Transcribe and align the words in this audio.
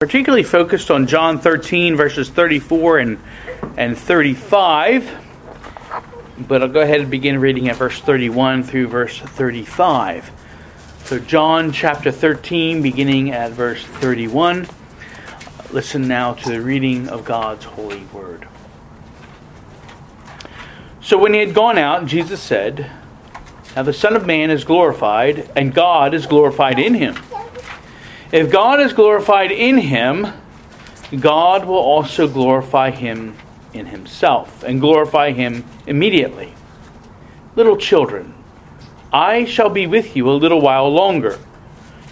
particularly 0.00 0.42
focused 0.42 0.90
on 0.90 1.06
John 1.06 1.38
13, 1.38 1.94
verses 1.94 2.30
34 2.30 3.00
and, 3.00 3.18
and 3.76 3.98
35. 3.98 5.14
But 6.38 6.62
I'll 6.62 6.68
go 6.68 6.80
ahead 6.80 7.02
and 7.02 7.10
begin 7.10 7.38
reading 7.38 7.68
at 7.68 7.76
verse 7.76 8.00
31 8.00 8.62
through 8.62 8.88
verse 8.88 9.18
35. 9.20 10.30
So, 11.04 11.18
John 11.18 11.70
chapter 11.70 12.10
13, 12.10 12.80
beginning 12.80 13.32
at 13.32 13.52
verse 13.52 13.84
31. 13.84 14.68
Listen 15.70 16.08
now 16.08 16.32
to 16.32 16.48
the 16.48 16.62
reading 16.62 17.06
of 17.10 17.26
God's 17.26 17.66
holy 17.66 18.04
word. 18.06 18.48
So, 21.02 21.18
when 21.18 21.34
he 21.34 21.40
had 21.40 21.52
gone 21.52 21.76
out, 21.76 22.06
Jesus 22.06 22.40
said, 22.40 22.90
Now 23.76 23.82
the 23.82 23.92
Son 23.92 24.16
of 24.16 24.24
Man 24.24 24.50
is 24.50 24.64
glorified, 24.64 25.50
and 25.54 25.74
God 25.74 26.14
is 26.14 26.24
glorified 26.24 26.78
in 26.78 26.94
him. 26.94 27.16
If 28.32 28.52
God 28.52 28.80
is 28.80 28.92
glorified 28.92 29.50
in 29.50 29.78
him, 29.78 30.28
God 31.18 31.64
will 31.64 31.74
also 31.74 32.28
glorify 32.28 32.92
him 32.92 33.36
in 33.74 33.86
himself 33.86 34.62
and 34.62 34.80
glorify 34.80 35.32
him 35.32 35.64
immediately. 35.88 36.54
Little 37.56 37.76
children, 37.76 38.32
I 39.12 39.44
shall 39.44 39.68
be 39.68 39.88
with 39.88 40.14
you 40.14 40.30
a 40.30 40.32
little 40.32 40.60
while 40.60 40.88
longer. 40.92 41.40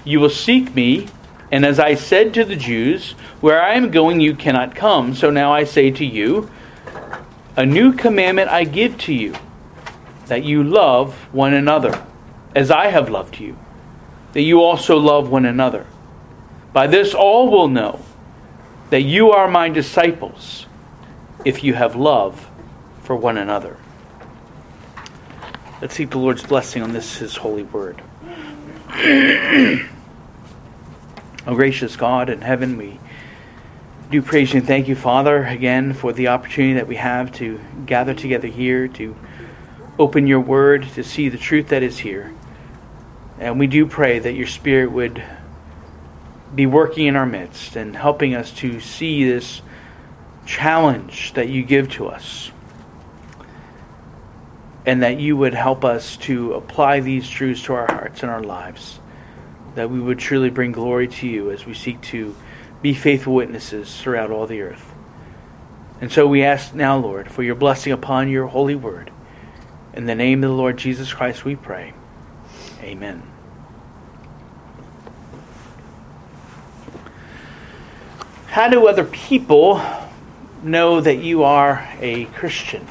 You 0.05 0.19
will 0.19 0.31
seek 0.31 0.75
me, 0.75 1.07
and 1.53 1.65
as 1.65 1.79
I 1.79 1.95
said 1.95 2.35
to 2.35 2.45
the 2.45 2.57
Jews, 2.57 3.13
where 3.41 3.63
I 3.63 3.75
am 3.75 3.93
going 3.93 4.21
you 4.21 4.35
cannot 4.35 4.75
come. 4.75 5.15
So 5.15 5.31
now 5.31 5.53
I 5.53 5.63
say 5.63 5.93
to 5.93 6.05
you, 6.05 6.51
a 7.57 7.65
new 7.65 7.93
commandment 7.93 8.51
I 8.51 8.65
give 8.65 8.99
to 8.99 9.15
you, 9.15 9.37
that 10.27 10.43
you 10.43 10.65
love 10.65 11.15
one 11.33 11.55
another, 11.55 12.05
as 12.57 12.73
I 12.73 12.89
have 12.89 13.09
loved 13.09 13.39
you, 13.39 13.57
that 14.33 14.43
you 14.43 14.63
also 14.63 14.97
love 14.97 15.31
one 15.31 15.45
another. 15.45 15.87
By 16.79 16.87
this 16.87 17.13
all 17.13 17.51
will 17.51 17.67
know 17.67 17.99
that 18.91 19.01
you 19.01 19.33
are 19.33 19.49
my 19.49 19.69
disciples 19.69 20.67
if 21.45 21.65
you 21.65 21.75
have 21.75 21.97
love 21.97 22.49
for 23.03 23.17
one 23.17 23.37
another. 23.37 23.77
Let's 25.83 25.97
seek 25.97 26.11
the 26.11 26.19
Lord's 26.19 26.45
blessing 26.45 26.85
on 26.85 26.93
this, 26.93 27.17
his 27.17 27.35
holy 27.35 27.65
word. 27.65 28.01
O 28.91 29.81
oh, 31.49 31.55
gracious 31.57 31.97
God 31.97 32.31
in 32.31 32.43
heaven, 32.43 32.77
we 32.77 33.01
do 34.09 34.23
praise 34.23 34.53
you 34.53 34.61
and 34.61 34.67
thank 34.69 34.87
you, 34.87 34.95
Father, 34.95 35.47
again 35.47 35.95
for 35.95 36.13
the 36.13 36.29
opportunity 36.29 36.75
that 36.75 36.87
we 36.87 36.95
have 36.95 37.33
to 37.39 37.59
gather 37.87 38.15
together 38.15 38.47
here, 38.47 38.87
to 38.87 39.17
open 39.99 40.29
your 40.29 40.39
word, 40.39 40.85
to 40.95 41.03
see 41.03 41.29
the 41.29 41.39
truth 41.39 41.71
that 41.71 41.83
is 41.83 41.99
here. 41.99 42.33
And 43.41 43.59
we 43.59 43.67
do 43.67 43.85
pray 43.85 44.21
that 44.21 44.35
your 44.35 44.47
Spirit 44.47 44.93
would 44.93 45.25
be 46.55 46.67
working 46.67 47.07
in 47.07 47.17
our 47.17 47.27
midst 47.27 47.77
and 47.77 47.95
helping 47.95 48.35
us 48.35 48.51
to 48.53 48.81
see 48.81 49.25
this 49.25 49.63
challenge 50.47 51.35
that 51.35 51.49
you 51.49 51.63
give 51.63 51.91
to 51.93 52.09
us. 52.09 52.51
And 54.87 55.03
that 55.03 55.21
you 55.21 55.37
would 55.37 55.53
help 55.53 55.85
us 55.85 56.17
to 56.19 56.55
apply 56.55 57.01
these 57.01 57.29
truths 57.29 57.63
to 57.65 57.75
our 57.75 57.87
hearts 57.87 58.23
and 58.23 58.31
our 58.31 58.43
lives. 58.43 58.99
That 59.75 59.91
we 59.91 60.01
would 60.01 60.19
truly 60.19 60.49
bring 60.49 60.73
glory 60.73 61.09
to 61.09 61.29
you 61.29 61.51
as 61.51 61.67
we 61.67 61.75
seek 61.75 62.01
to 62.03 62.35
be 62.81 62.95
faithful 62.95 63.35
witnesses 63.35 64.01
throughout 64.01 64.31
all 64.31 64.47
the 64.47 64.63
earth. 64.63 64.95
And 66.01 66.13
so 66.13 66.27
we 66.27 66.43
ask 66.43 66.75
now, 66.75 66.97
Lord, 66.97 67.31
for 67.31 67.43
your 67.43 67.57
blessing 67.57 67.93
upon 67.93 68.29
your 68.29 68.47
holy 68.47 68.77
word. 68.77 69.11
In 69.93 70.07
the 70.07 70.15
name 70.15 70.45
of 70.45 70.51
the 70.51 70.57
Lord 70.57 70.79
Jesus 70.79 71.13
Christ, 71.13 71.45
we 71.45 71.57
pray. 71.57 71.93
Amen. 72.81 73.38
How 78.49 78.69
do 78.71 78.89
other 78.89 79.05
people 79.05 79.81
know 80.63 81.03
that 81.03 81.17
you 81.17 81.45
are 81.45 81.87
a 82.01 82.25
Christian? 82.25 82.87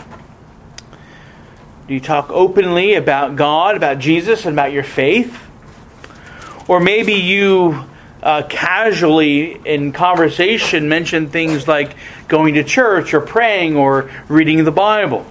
Do 1.88 1.94
you 1.96 2.00
talk 2.00 2.30
openly 2.30 2.94
about 2.94 3.36
God, 3.36 3.76
about 3.76 3.98
Jesus, 3.98 4.46
and 4.46 4.54
about 4.54 4.72
your 4.72 4.84
faith? 4.84 5.42
Or 6.68 6.80
maybe 6.80 7.14
you 7.14 7.86
uh, 8.22 8.44
casually 8.48 9.60
in 9.66 9.94
conversation 9.94 10.90
mention 10.90 11.30
things 11.30 11.68
like 11.68 11.96
going 12.28 12.54
to 12.54 12.64
church 12.64 13.16
or 13.16 13.22
praying 13.22 13.76
or 13.76 14.12
reading 14.28 14.64
the 14.64 14.72
Bible. 14.72 15.26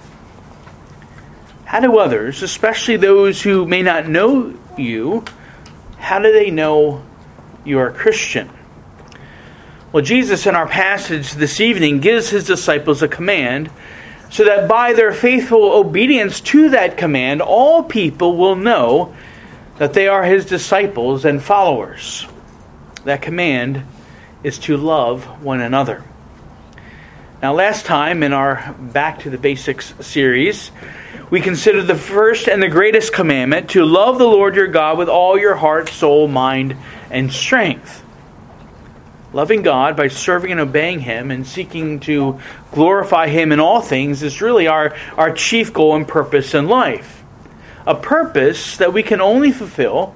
How 1.63 1.79
do 1.79 1.99
others, 1.99 2.43
especially 2.43 2.97
those 2.97 3.41
who 3.41 3.65
may 3.65 3.81
not 3.81 4.09
know 4.09 4.53
you, 4.77 5.23
how 5.97 6.19
do 6.19 6.33
they 6.33 6.51
know 6.51 7.01
you 7.63 7.79
are 7.79 7.87
a 7.87 7.93
Christian? 7.93 8.49
Well, 9.93 10.03
Jesus 10.03 10.45
in 10.45 10.53
our 10.53 10.67
passage 10.67 11.31
this 11.33 11.61
evening 11.61 12.01
gives 12.01 12.29
his 12.29 12.43
disciples 12.43 13.01
a 13.01 13.07
command 13.07 13.69
so 14.29 14.43
that 14.43 14.67
by 14.67 14.91
their 14.91 15.13
faithful 15.13 15.63
obedience 15.71 16.41
to 16.41 16.71
that 16.71 16.97
command, 16.97 17.41
all 17.41 17.83
people 17.83 18.35
will 18.35 18.57
know 18.57 19.15
that 19.77 19.93
they 19.93 20.09
are 20.09 20.25
his 20.25 20.45
disciples 20.45 21.23
and 21.23 21.41
followers. 21.41 22.27
That 23.05 23.21
command 23.21 23.83
is 24.43 24.59
to 24.59 24.75
love 24.75 25.41
one 25.41 25.61
another. 25.61 26.03
Now, 27.41 27.53
last 27.53 27.85
time 27.85 28.23
in 28.23 28.33
our 28.33 28.75
Back 28.77 29.19
to 29.19 29.29
the 29.29 29.37
Basics 29.37 29.93
series, 30.05 30.69
we 31.29 31.39
considered 31.39 31.83
the 31.83 31.95
first 31.95 32.49
and 32.49 32.61
the 32.61 32.67
greatest 32.67 33.13
commandment 33.13 33.69
to 33.69 33.85
love 33.85 34.17
the 34.17 34.27
Lord 34.27 34.55
your 34.55 34.67
God 34.67 34.97
with 34.97 35.07
all 35.07 35.37
your 35.37 35.55
heart, 35.55 35.87
soul, 35.87 36.27
mind, 36.27 36.75
and 37.09 37.31
strength. 37.31 38.03
Loving 39.37 39.61
God 39.61 39.95
by 39.95 40.07
serving 40.07 40.51
and 40.51 40.59
obeying 40.59 40.99
Him 40.99 41.29
and 41.29 41.45
seeking 41.45 41.99
to 41.99 42.39
glorify 42.71 43.27
Him 43.27 43.51
in 43.51 43.59
all 43.59 43.81
things 43.81 44.23
is 44.23 44.41
really 44.41 44.65
our, 44.67 44.97
our 45.15 45.31
chief 45.31 45.71
goal 45.71 45.95
and 45.95 46.07
purpose 46.07 46.55
in 46.55 46.67
life. 46.67 47.23
A 47.85 47.93
purpose 47.93 48.77
that 48.77 48.93
we 48.93 49.03
can 49.03 49.21
only 49.21 49.51
fulfill 49.51 50.15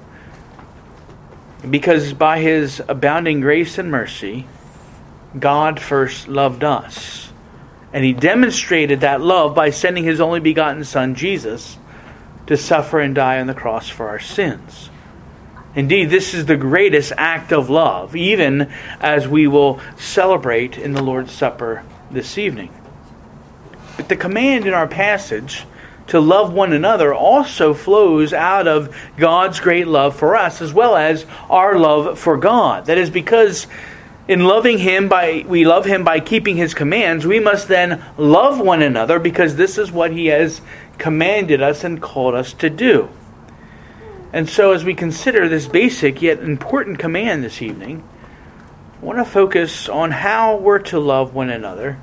because 1.69 2.13
by 2.13 2.39
His 2.39 2.81
abounding 2.87 3.41
grace 3.41 3.77
and 3.77 3.91
mercy, 3.91 4.47
God 5.37 5.79
first 5.79 6.27
loved 6.27 6.63
us. 6.63 7.31
And 7.93 8.03
He 8.03 8.13
demonstrated 8.13 9.01
that 9.01 9.21
love 9.21 9.53
by 9.53 9.69
sending 9.69 10.03
His 10.03 10.19
only 10.19 10.39
begotten 10.39 10.83
Son, 10.83 11.13
Jesus, 11.13 11.77
to 12.47 12.57
suffer 12.57 12.99
and 12.99 13.13
die 13.13 13.39
on 13.39 13.45
the 13.45 13.53
cross 13.53 13.87
for 13.87 14.09
our 14.09 14.19
sins. 14.19 14.89
Indeed, 15.73 16.09
this 16.09 16.33
is 16.33 16.45
the 16.45 16.57
greatest 16.57 17.13
act 17.17 17.53
of 17.53 17.69
love, 17.69 18.15
even 18.15 18.71
as 18.99 19.27
we 19.27 19.47
will 19.47 19.79
celebrate 19.97 20.77
in 20.77 20.91
the 20.93 21.01
Lord's 21.01 21.31
Supper 21.31 21.83
this 22.09 22.37
evening. 22.37 22.73
But 23.95 24.09
the 24.09 24.17
command 24.17 24.67
in 24.67 24.73
our 24.73 24.87
passage 24.87 25.65
to 26.07 26.19
love 26.19 26.51
one 26.51 26.73
another 26.73 27.13
also 27.13 27.73
flows 27.73 28.33
out 28.33 28.67
of 28.67 28.93
God's 29.17 29.61
great 29.61 29.87
love 29.87 30.15
for 30.15 30.35
us, 30.35 30.61
as 30.61 30.73
well 30.73 30.97
as 30.97 31.25
our 31.49 31.79
love 31.79 32.19
for 32.19 32.35
God. 32.35 32.87
That 32.87 32.97
is 32.97 33.09
because 33.09 33.67
in 34.27 34.43
loving 34.43 34.77
him 34.77 35.07
by 35.07 35.45
we 35.47 35.65
love 35.65 35.85
him 35.85 36.03
by 36.03 36.19
keeping 36.19 36.55
his 36.55 36.73
commands 36.73 37.25
we 37.25 37.39
must 37.39 37.67
then 37.67 38.05
love 38.17 38.59
one 38.59 38.81
another 38.81 39.19
because 39.19 39.55
this 39.55 39.77
is 39.79 39.91
what 39.91 40.11
he 40.11 40.27
has 40.27 40.61
commanded 40.99 41.61
us 41.61 41.83
and 41.83 42.01
called 42.01 42.35
us 42.35 42.53
to 42.53 42.69
do 42.69 43.09
and 44.33 44.47
so, 44.47 44.71
as 44.71 44.85
we 44.85 44.93
consider 44.93 45.49
this 45.49 45.67
basic 45.67 46.21
yet 46.21 46.39
important 46.39 46.99
command 46.99 47.43
this 47.43 47.61
evening, 47.61 48.01
I 49.01 49.05
want 49.05 49.17
to 49.17 49.25
focus 49.25 49.89
on 49.89 50.11
how 50.11 50.57
we're 50.57 50.79
to 50.79 50.99
love 50.99 51.33
one 51.33 51.49
another 51.49 51.99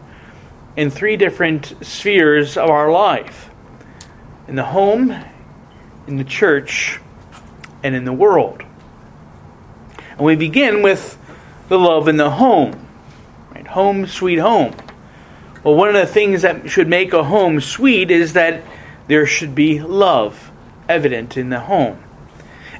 in 0.76 0.90
three 0.90 1.16
different 1.16 1.72
spheres 1.80 2.58
of 2.58 2.68
our 2.68 2.90
life 2.90 3.48
in 4.46 4.56
the 4.56 4.64
home, 4.64 5.14
in 6.06 6.16
the 6.18 6.24
church, 6.24 7.00
and 7.82 7.94
in 7.94 8.04
the 8.04 8.12
world. 8.12 8.62
And 10.10 10.20
we 10.20 10.36
begin 10.36 10.82
with 10.82 11.16
the 11.68 11.78
love 11.78 12.08
in 12.08 12.18
the 12.18 12.30
home. 12.30 12.86
Right? 13.54 13.66
Home, 13.68 14.06
sweet 14.06 14.38
home. 14.38 14.74
Well, 15.64 15.76
one 15.76 15.88
of 15.88 15.94
the 15.94 16.06
things 16.06 16.42
that 16.42 16.70
should 16.70 16.88
make 16.88 17.12
a 17.12 17.24
home 17.24 17.60
sweet 17.60 18.10
is 18.10 18.34
that 18.34 18.62
there 19.06 19.24
should 19.24 19.54
be 19.54 19.80
love 19.80 20.50
evident 20.88 21.36
in 21.36 21.48
the 21.48 21.60
home. 21.60 22.02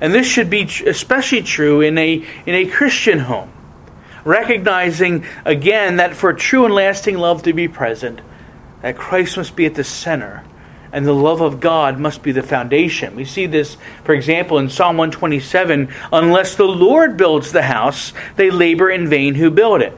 And 0.01 0.15
this 0.15 0.27
should 0.27 0.51
be 0.51 0.63
especially 0.87 1.43
true 1.43 1.81
in 1.81 1.99
a, 1.99 2.25
in 2.47 2.55
a 2.55 2.67
Christian 2.67 3.19
home. 3.19 3.53
Recognizing 4.25 5.25
again 5.45 5.97
that 5.97 6.15
for 6.15 6.33
true 6.33 6.65
and 6.65 6.75
lasting 6.75 7.19
love 7.19 7.43
to 7.45 7.53
be 7.53 7.69
present, 7.69 8.21
that 8.83 8.97
Christ 8.97 9.37
must 9.37 9.57
be 9.57 9.67
at 9.67 9.75
the 9.75 9.85
center 9.85 10.45
and 10.93 11.07
the 11.07 11.13
love 11.13 11.41
of 11.41 11.61
God 11.61 11.99
must 11.99 12.23
be 12.23 12.33
the 12.33 12.43
foundation. 12.43 13.15
We 13.15 13.25
see 13.25 13.47
this, 13.47 13.77
for 14.05 14.15
example, 14.15 14.59
in 14.59 14.71
Psalm 14.71 14.97
127 14.97 15.93
unless 16.13 16.55
the 16.57 16.65
Lord 16.65 17.17
builds 17.17 17.53
the 17.53 17.63
house, 17.63 18.13
they 18.37 18.51
labor 18.51 18.91
in 18.91 19.09
vain 19.09 19.35
who 19.35 19.51
build 19.51 19.83
it. 19.83 19.97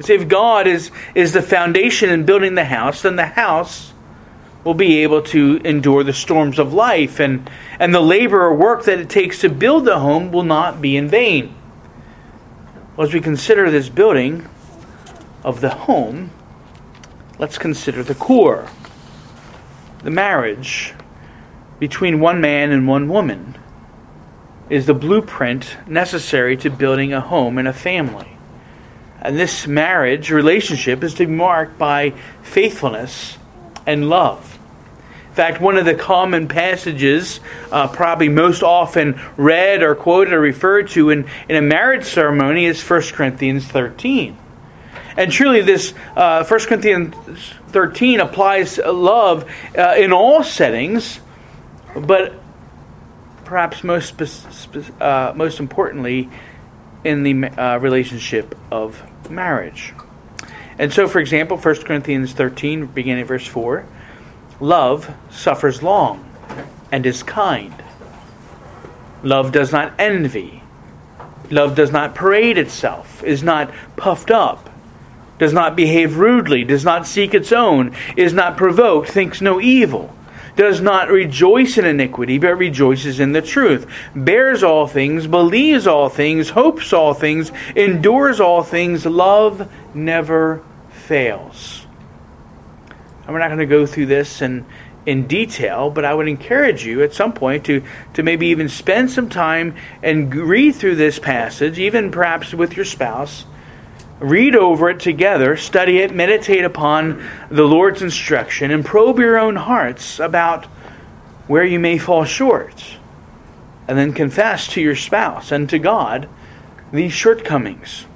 See, 0.00 0.14
if 0.14 0.28
God 0.28 0.66
is, 0.66 0.90
is 1.14 1.32
the 1.32 1.42
foundation 1.42 2.10
in 2.10 2.24
building 2.24 2.54
the 2.54 2.64
house, 2.64 3.02
then 3.02 3.16
the 3.16 3.26
house 3.26 3.92
will 4.64 4.74
be 4.74 5.02
able 5.02 5.22
to 5.22 5.60
endure 5.64 6.04
the 6.04 6.12
storms 6.12 6.58
of 6.58 6.72
life, 6.72 7.20
and, 7.20 7.48
and 7.78 7.94
the 7.94 8.00
labor 8.00 8.42
or 8.42 8.54
work 8.54 8.84
that 8.84 8.98
it 8.98 9.08
takes 9.08 9.40
to 9.40 9.48
build 9.48 9.84
the 9.84 9.98
home 9.98 10.32
will 10.32 10.42
not 10.42 10.80
be 10.80 10.96
in 10.96 11.08
vain. 11.08 11.54
Well, 12.96 13.06
as 13.06 13.14
we 13.14 13.20
consider 13.20 13.70
this 13.70 13.88
building 13.88 14.48
of 15.44 15.60
the 15.60 15.70
home, 15.70 16.30
let's 17.38 17.58
consider 17.58 18.02
the 18.02 18.14
core 18.14 18.68
the 20.02 20.10
marriage 20.10 20.94
between 21.78 22.20
one 22.20 22.40
man 22.40 22.70
and 22.70 22.86
one 22.86 23.08
woman 23.08 23.56
is 24.70 24.86
the 24.86 24.94
blueprint 24.94 25.76
necessary 25.86 26.56
to 26.56 26.70
building 26.70 27.12
a 27.12 27.20
home 27.20 27.58
and 27.58 27.66
a 27.66 27.72
family. 27.72 28.28
And 29.20 29.38
this 29.38 29.66
marriage 29.66 30.30
relationship 30.30 31.02
is 31.02 31.14
to 31.14 31.26
be 31.26 31.32
marked 31.32 31.78
by 31.78 32.10
faithfulness 32.42 33.38
and 33.88 34.08
love. 34.08 34.58
In 35.30 35.34
fact, 35.34 35.60
one 35.60 35.78
of 35.78 35.86
the 35.86 35.94
common 35.94 36.46
passages, 36.46 37.40
uh, 37.72 37.88
probably 37.88 38.28
most 38.28 38.62
often 38.62 39.20
read 39.36 39.82
or 39.82 39.94
quoted 39.94 40.34
or 40.34 40.40
referred 40.40 40.88
to 40.88 41.10
in, 41.10 41.26
in 41.48 41.56
a 41.56 41.62
marriage 41.62 42.04
ceremony, 42.04 42.66
is 42.66 42.82
1 42.82 43.02
Corinthians 43.12 43.66
13. 43.66 44.36
And 45.16 45.32
truly, 45.32 45.62
this 45.62 45.94
uh, 46.16 46.44
1 46.44 46.60
Corinthians 46.60 47.14
13 47.68 48.20
applies 48.20 48.78
love 48.78 49.50
uh, 49.76 49.94
in 49.96 50.12
all 50.12 50.44
settings, 50.44 51.20
but 51.96 52.34
perhaps 53.44 53.82
most, 53.82 54.20
uh, 55.00 55.32
most 55.34 55.60
importantly, 55.60 56.28
in 57.04 57.22
the 57.22 57.48
uh, 57.58 57.78
relationship 57.78 58.54
of 58.70 59.02
marriage. 59.30 59.94
And 60.78 60.92
so, 60.92 61.08
for 61.08 61.18
example, 61.18 61.56
1 61.56 61.82
Corinthians 61.82 62.32
13, 62.32 62.86
beginning 62.86 63.24
verse 63.24 63.46
4 63.46 63.86
love 64.60 65.14
suffers 65.30 65.82
long 65.82 66.24
and 66.90 67.06
is 67.06 67.22
kind. 67.22 67.74
Love 69.22 69.52
does 69.52 69.72
not 69.72 69.92
envy. 69.98 70.62
Love 71.50 71.74
does 71.74 71.92
not 71.92 72.14
parade 72.14 72.58
itself, 72.58 73.22
is 73.24 73.42
not 73.42 73.72
puffed 73.96 74.30
up, 74.30 74.68
does 75.38 75.52
not 75.52 75.76
behave 75.76 76.18
rudely, 76.18 76.64
does 76.64 76.84
not 76.84 77.06
seek 77.06 77.34
its 77.34 77.52
own, 77.52 77.94
is 78.16 78.32
not 78.32 78.56
provoked, 78.56 79.08
thinks 79.08 79.40
no 79.40 79.60
evil 79.60 80.14
does 80.58 80.80
not 80.80 81.08
rejoice 81.08 81.78
in 81.78 81.84
iniquity, 81.84 82.36
but 82.36 82.58
rejoices 82.58 83.20
in 83.20 83.30
the 83.30 83.40
truth, 83.40 83.86
bears 84.16 84.64
all 84.64 84.88
things, 84.88 85.24
believes 85.28 85.86
all 85.86 86.08
things, 86.08 86.50
hopes 86.50 86.92
all 86.92 87.14
things, 87.14 87.52
endures 87.76 88.40
all 88.40 88.64
things. 88.64 89.06
Love 89.06 89.70
never 89.94 90.60
fails. 91.08 91.86
And 93.24 93.32
we're 93.32 93.40
not 93.40 93.48
going 93.48 93.58
to 93.58 93.66
go 93.66 93.86
through 93.86 94.06
this 94.06 94.42
in, 94.42 94.64
in 95.06 95.26
detail, 95.26 95.90
but 95.90 96.04
I 96.04 96.14
would 96.14 96.28
encourage 96.28 96.84
you 96.84 97.02
at 97.02 97.14
some 97.14 97.32
point 97.32 97.64
to, 97.66 97.82
to 98.14 98.22
maybe 98.22 98.48
even 98.48 98.68
spend 98.68 99.10
some 99.10 99.28
time 99.28 99.74
and 100.02 100.34
read 100.34 100.76
through 100.76 100.96
this 100.96 101.18
passage, 101.18 101.78
even 101.78 102.10
perhaps 102.10 102.54
with 102.54 102.76
your 102.76 102.84
spouse 102.84 103.44
read 104.20 104.56
over 104.56 104.90
it 104.90 105.00
together, 105.00 105.56
study 105.56 105.98
it, 105.98 106.14
meditate 106.14 106.64
upon 106.64 107.24
the 107.50 107.62
Lord's 107.62 108.02
instruction, 108.02 108.70
and 108.70 108.84
probe 108.84 109.18
your 109.18 109.38
own 109.38 109.56
hearts 109.56 110.18
about 110.18 110.64
where 111.46 111.64
you 111.64 111.78
may 111.78 111.98
fall 111.98 112.24
short. 112.24 112.84
And 113.86 113.96
then 113.96 114.12
confess 114.12 114.66
to 114.68 114.80
your 114.80 114.96
spouse 114.96 115.52
and 115.52 115.70
to 115.70 115.78
God 115.78 116.28
these 116.92 117.12
shortcomings. 117.12 118.06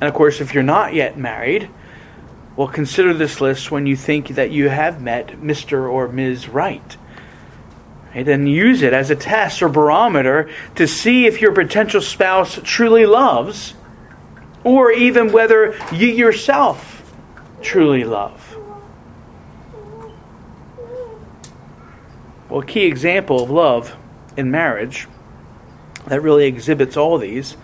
And 0.00 0.08
of 0.08 0.14
course, 0.14 0.40
if 0.40 0.54
you're 0.54 0.64
not 0.64 0.94
yet 0.94 1.16
married, 1.16 1.70
well, 2.56 2.68
consider 2.68 3.14
this 3.14 3.40
list 3.40 3.70
when 3.70 3.86
you 3.86 3.96
think 3.96 4.28
that 4.28 4.50
you 4.50 4.68
have 4.68 5.00
met 5.00 5.28
Mr. 5.40 5.90
or 5.90 6.08
Ms. 6.08 6.48
Right. 6.48 6.96
And 8.14 8.26
then 8.26 8.46
use 8.46 8.82
it 8.82 8.92
as 8.92 9.10
a 9.10 9.16
test 9.16 9.62
or 9.62 9.70
barometer 9.70 10.50
to 10.74 10.86
see 10.86 11.24
if 11.26 11.40
your 11.40 11.52
potential 11.52 12.02
spouse 12.02 12.60
truly 12.62 13.06
loves 13.06 13.74
or 14.64 14.92
even 14.92 15.32
whether 15.32 15.74
you 15.92 16.08
yourself 16.08 17.14
truly 17.62 18.04
love. 18.04 18.56
Well, 22.50 22.60
a 22.60 22.66
key 22.66 22.84
example 22.84 23.42
of 23.42 23.50
love 23.50 23.96
in 24.36 24.50
marriage 24.50 25.08
that 26.06 26.20
really 26.20 26.44
exhibits 26.44 26.98
all 26.98 27.16
these 27.16 27.56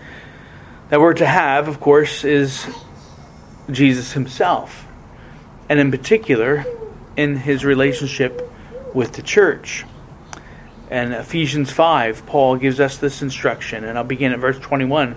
that 0.89 0.99
we're 0.99 1.13
to 1.15 1.27
have, 1.27 1.69
of 1.69 1.81
course, 1.81 2.25
is 2.25 2.67
Jesus 3.71 4.13
himself, 4.13 4.87
and 5.69 5.79
in 5.79 5.91
particular, 5.91 6.65
in 7.17 7.37
his 7.37 7.65
relationship 7.65 8.51
with 8.95 9.13
the 9.13 9.23
church. 9.23 9.85
And 10.91 11.13
Ephesians 11.13 11.71
5, 11.71 12.25
Paul 12.27 12.57
gives 12.57 12.81
us 12.81 12.97
this 12.97 13.21
instruction, 13.21 13.85
and 13.85 13.99
I'll 13.99 14.05
begin 14.05 14.33
at 14.33 14.39
verse 14.39 14.59
21 14.59 15.17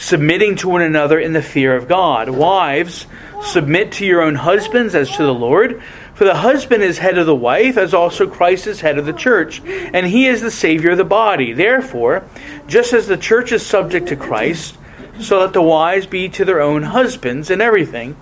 submitting 0.00 0.56
to 0.56 0.68
one 0.68 0.80
another 0.80 1.20
in 1.20 1.34
the 1.34 1.42
fear 1.42 1.76
of 1.76 1.86
God. 1.86 2.30
Wives, 2.30 3.06
submit 3.42 3.92
to 3.92 4.06
your 4.06 4.22
own 4.22 4.34
husbands 4.34 4.94
as 4.94 5.10
to 5.16 5.22
the 5.22 5.34
Lord. 5.34 5.82
For 6.14 6.24
the 6.24 6.34
husband 6.34 6.82
is 6.82 6.98
head 6.98 7.18
of 7.18 7.26
the 7.26 7.36
wife, 7.36 7.76
as 7.76 7.92
also 7.92 8.26
Christ 8.26 8.66
is 8.66 8.80
head 8.80 8.98
of 8.98 9.06
the 9.06 9.12
church, 9.12 9.60
and 9.62 10.06
he 10.06 10.26
is 10.26 10.40
the 10.40 10.50
Savior 10.50 10.92
of 10.92 10.98
the 10.98 11.04
body. 11.04 11.52
Therefore, 11.52 12.24
just 12.66 12.92
as 12.92 13.06
the 13.06 13.16
church 13.16 13.52
is 13.52 13.64
subject 13.64 14.08
to 14.08 14.16
Christ, 14.16 14.76
so 15.22 15.40
let 15.40 15.52
the 15.52 15.62
wives 15.62 16.06
be 16.06 16.28
to 16.30 16.44
their 16.44 16.60
own 16.60 16.82
husbands 16.82 17.50
in 17.50 17.60
everything. 17.60 18.16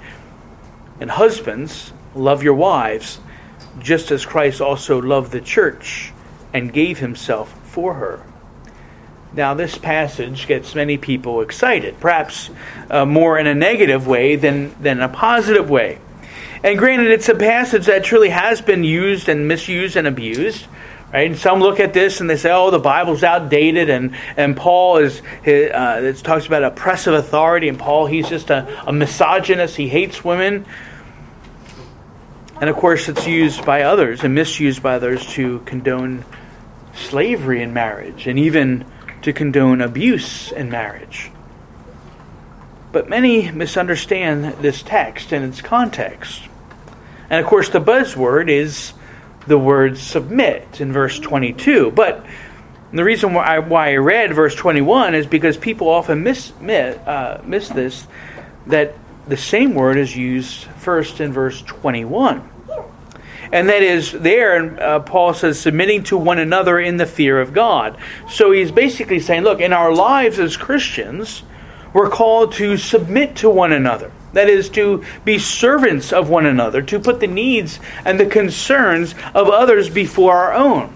And 1.01 1.11
husbands, 1.11 1.93
love 2.15 2.43
your 2.43 2.55
wives, 2.55 3.21
just 3.79 4.11
as 4.11 4.27
Christ 4.27 4.61
also 4.61 5.01
loved 5.01 5.33
the 5.33 5.41
church 5.41 6.13
and 6.53 6.73
gave 6.73 6.99
himself 6.99 7.53
for 7.69 7.95
her. 7.95 8.25
Now, 9.33 9.55
this 9.55 9.77
passage 9.77 10.47
gets 10.47 10.75
many 10.75 10.97
people 10.97 11.43
excited, 11.43 12.01
perhaps 12.01 12.51
uh, 12.91 13.05
more 13.05 13.39
in 13.39 13.47
a 13.47 13.55
negative 13.55 14.07
way 14.07 14.37
than, 14.37 14.75
than 14.83 15.01
a 15.01 15.09
positive 15.09 15.69
way. 15.69 15.99
And 16.65 16.79
granted, 16.79 17.11
it's 17.11 17.29
a 17.29 17.35
passage 17.35 17.87
that 17.87 18.05
truly 18.05 18.31
has 18.31 18.61
been 18.61 18.83
used 18.83 19.29
and 19.29 19.47
misused 19.47 19.97
and 19.97 20.07
abused. 20.07 20.67
Right? 21.13 21.31
And 21.31 21.39
some 21.39 21.61
look 21.61 21.81
at 21.81 21.95
this 21.95 22.21
and 22.21 22.29
they 22.29 22.37
say, 22.37 22.51
"Oh, 22.51 22.71
the 22.71 22.79
Bible's 22.79 23.25
outdated," 23.25 23.89
and 23.89 24.15
and 24.37 24.57
Paul 24.57 24.99
is 24.99 25.21
uh, 25.21 26.01
it 26.03 26.17
talks 26.19 26.47
about 26.47 26.65
oppressive 26.65 27.15
authority, 27.15 27.69
and 27.69 27.79
Paul 27.79 28.07
he's 28.07 28.29
just 28.29 28.51
a, 28.51 28.87
a 28.87 28.93
misogynist. 28.93 29.77
He 29.77 29.89
hates 29.89 30.23
women, 30.23 30.67
and 32.61 32.69
of 32.69 32.77
course, 32.77 33.09
it's 33.09 33.27
used 33.27 33.65
by 33.65 33.83
others 33.83 34.23
and 34.23 34.35
misused 34.35 34.83
by 34.83 34.97
others 34.97 35.27
to 35.35 35.61
condone 35.61 36.27
slavery 36.93 37.63
in 37.63 37.73
marriage, 37.73 38.27
and 38.27 38.39
even 38.39 38.85
to 39.23 39.33
condone 39.33 39.81
abuse 39.81 40.53
in 40.53 40.69
marriage. 40.71 41.31
But 42.93 43.09
many 43.09 43.51
misunderstand 43.51 44.63
this 44.63 44.83
text 44.83 45.33
and 45.33 45.45
its 45.45 45.63
context. 45.63 46.43
And 47.31 47.41
of 47.43 47.47
course, 47.47 47.69
the 47.69 47.81
buzzword 47.81 48.51
is 48.51 48.93
the 49.49 49.59
word 49.59 49.99
submit 49.99 50.81
in 50.81 50.93
verse 50.93 51.19
22. 51.19 51.91
But 51.91 52.25
the 52.93 53.05
reason 53.05 53.35
why 53.35 53.45
I, 53.45 53.59
why 53.59 53.91
I 53.93 53.97
read 53.97 54.33
verse 54.35 54.55
21 54.55 55.15
is 55.15 55.27
because 55.27 55.57
people 55.57 55.89
often 55.89 56.23
miss, 56.23 56.53
uh, 56.53 57.43
miss 57.45 57.69
this, 57.69 58.07
that 58.67 58.95
the 59.27 59.37
same 59.37 59.75
word 59.75 59.99
is 59.99 60.17
used 60.17 60.65
first 60.65 61.21
in 61.21 61.33
verse 61.33 61.61
21. 61.63 62.49
And 63.51 63.69
that 63.69 63.83
is 63.83 64.13
there, 64.13 64.81
uh, 64.81 65.01
Paul 65.01 65.33
says, 65.33 65.59
submitting 65.59 66.03
to 66.05 66.19
one 66.19 66.39
another 66.39 66.79
in 66.79 66.99
the 66.99 67.07
fear 67.07 67.41
of 67.41 67.55
God. 67.55 67.97
So 68.29 68.53
he's 68.53 68.71
basically 68.71 69.21
saying, 69.21 69.43
look, 69.43 69.61
in 69.61 69.73
our 69.73 69.93
lives 69.93 70.39
as 70.39 70.57
Christians, 70.57 71.43
we're 71.95 72.11
called 72.11 72.53
to 72.55 72.77
submit 72.77 73.37
to 73.37 73.49
one 73.49 73.73
another. 73.73 74.13
That 74.33 74.49
is, 74.49 74.69
to 74.71 75.05
be 75.25 75.39
servants 75.39 76.13
of 76.13 76.29
one 76.29 76.47
another, 76.47 76.83
to 76.83 76.99
put 76.99 77.21
the 77.21 77.27
needs 77.27 77.81
and 78.05 78.21
the 78.21 78.27
concerns 78.27 79.15
of 79.35 79.49
others 79.49 79.89
before 79.89 80.35
our 80.35 80.53
own. 80.53 80.95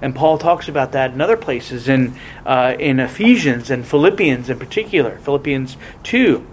And 0.00 0.14
Paul 0.14 0.38
talks 0.38 0.68
about 0.68 0.92
that 0.92 1.12
in 1.12 1.20
other 1.20 1.36
places, 1.36 1.88
in, 1.88 2.18
uh, 2.44 2.74
in 2.78 2.98
Ephesians 2.98 3.70
and 3.70 3.86
Philippians 3.86 4.50
in 4.50 4.58
particular, 4.58 5.18
Philippians 5.18 5.76
2. 6.02 6.46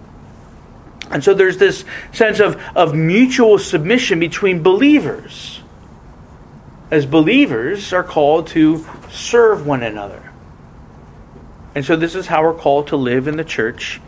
And 1.10 1.24
so 1.24 1.34
there's 1.34 1.58
this 1.58 1.84
sense 2.12 2.38
of, 2.38 2.62
of 2.76 2.94
mutual 2.94 3.58
submission 3.58 4.20
between 4.20 4.62
believers. 4.62 5.60
As 6.92 7.06
believers 7.06 7.92
are 7.92 8.04
called 8.04 8.46
to 8.48 8.86
serve 9.10 9.66
one 9.66 9.82
another. 9.82 10.30
And 11.74 11.84
so 11.84 11.96
this 11.96 12.14
is 12.14 12.26
how 12.26 12.42
we're 12.44 12.54
called 12.54 12.88
to 12.88 12.96
live 12.96 13.26
in 13.26 13.36
the 13.36 13.44
church 13.44 14.00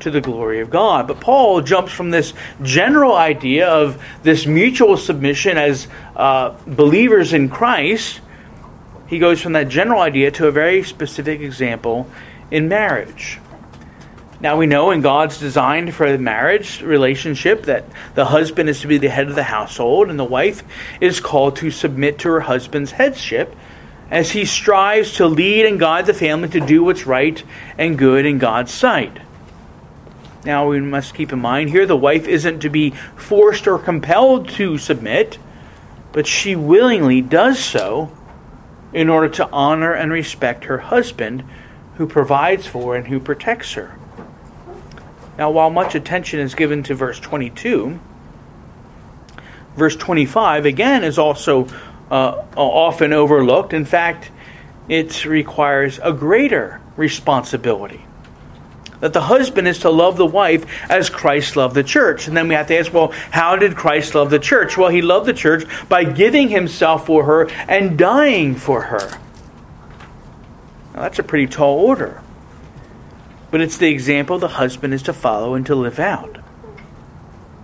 to 0.00 0.10
the 0.10 0.20
glory 0.20 0.60
of 0.60 0.70
God. 0.70 1.06
But 1.06 1.20
Paul 1.20 1.60
jumps 1.60 1.92
from 1.92 2.10
this 2.10 2.34
general 2.62 3.14
idea 3.14 3.68
of 3.68 4.02
this 4.22 4.46
mutual 4.46 4.96
submission 4.96 5.56
as 5.56 5.88
uh, 6.16 6.56
believers 6.66 7.32
in 7.32 7.48
Christ. 7.48 8.20
He 9.06 9.18
goes 9.18 9.40
from 9.40 9.52
that 9.52 9.68
general 9.68 10.00
idea 10.00 10.30
to 10.32 10.46
a 10.46 10.52
very 10.52 10.82
specific 10.82 11.40
example 11.40 12.10
in 12.50 12.68
marriage. 12.68 13.38
Now 14.40 14.58
we 14.58 14.66
know 14.66 14.90
in 14.90 15.00
God's 15.00 15.38
design 15.38 15.90
for 15.90 16.10
the 16.10 16.18
marriage 16.18 16.82
relationship 16.82 17.62
that 17.62 17.84
the 18.14 18.26
husband 18.26 18.68
is 18.68 18.80
to 18.80 18.86
be 18.86 18.98
the 18.98 19.08
head 19.08 19.28
of 19.28 19.36
the 19.36 19.42
household 19.42 20.10
and 20.10 20.18
the 20.18 20.24
wife 20.24 20.62
is 21.00 21.18
called 21.18 21.56
to 21.56 21.70
submit 21.70 22.18
to 22.18 22.28
her 22.28 22.40
husband's 22.40 22.90
headship 22.90 23.56
as 24.10 24.32
he 24.32 24.44
strives 24.44 25.14
to 25.14 25.26
lead 25.26 25.64
and 25.64 25.80
guide 25.80 26.06
the 26.06 26.14
family 26.14 26.48
to 26.48 26.60
do 26.60 26.84
what's 26.84 27.06
right 27.06 27.42
and 27.78 27.96
good 27.96 28.26
in 28.26 28.38
God's 28.38 28.72
sight. 28.72 29.18
Now, 30.44 30.68
we 30.68 30.80
must 30.80 31.14
keep 31.14 31.32
in 31.32 31.40
mind 31.40 31.70
here 31.70 31.86
the 31.86 31.96
wife 31.96 32.28
isn't 32.28 32.60
to 32.60 32.68
be 32.68 32.90
forced 33.16 33.66
or 33.66 33.78
compelled 33.78 34.48
to 34.50 34.76
submit, 34.76 35.38
but 36.12 36.26
she 36.26 36.54
willingly 36.54 37.22
does 37.22 37.58
so 37.58 38.12
in 38.92 39.08
order 39.08 39.28
to 39.28 39.48
honor 39.50 39.92
and 39.92 40.12
respect 40.12 40.64
her 40.64 40.78
husband 40.78 41.44
who 41.96 42.06
provides 42.06 42.66
for 42.66 42.94
and 42.94 43.06
who 43.06 43.18
protects 43.18 43.72
her. 43.72 43.96
Now, 45.38 45.50
while 45.50 45.70
much 45.70 45.94
attention 45.94 46.40
is 46.40 46.54
given 46.54 46.82
to 46.84 46.94
verse 46.94 47.18
22, 47.18 47.98
verse 49.76 49.96
25 49.96 50.66
again 50.66 51.02
is 51.04 51.18
also 51.18 51.66
uh, 52.10 52.44
often 52.56 53.12
overlooked. 53.12 53.72
In 53.72 53.84
fact, 53.84 54.30
it 54.88 55.24
requires 55.24 55.98
a 56.02 56.12
greater 56.12 56.80
responsibility. 56.96 58.04
That 59.00 59.12
the 59.12 59.20
husband 59.20 59.68
is 59.68 59.80
to 59.80 59.90
love 59.90 60.16
the 60.16 60.26
wife 60.26 60.64
as 60.88 61.10
Christ 61.10 61.56
loved 61.56 61.74
the 61.74 61.82
church. 61.82 62.26
And 62.28 62.36
then 62.36 62.48
we 62.48 62.54
have 62.54 62.68
to 62.68 62.78
ask, 62.78 62.92
well, 62.92 63.12
how 63.30 63.56
did 63.56 63.76
Christ 63.76 64.14
love 64.14 64.30
the 64.30 64.38
church? 64.38 64.76
Well, 64.76 64.88
he 64.88 65.02
loved 65.02 65.26
the 65.26 65.34
church 65.34 65.64
by 65.88 66.04
giving 66.04 66.48
himself 66.48 67.06
for 67.06 67.24
her 67.24 67.50
and 67.68 67.98
dying 67.98 68.54
for 68.54 68.82
her. 68.82 69.10
Now, 70.94 71.02
that's 71.02 71.18
a 71.18 71.22
pretty 71.22 71.48
tall 71.48 71.78
order. 71.80 72.22
But 73.50 73.60
it's 73.60 73.76
the 73.76 73.88
example 73.88 74.38
the 74.38 74.48
husband 74.48 74.94
is 74.94 75.02
to 75.02 75.12
follow 75.12 75.54
and 75.54 75.66
to 75.66 75.74
live 75.74 75.98
out. 75.98 76.38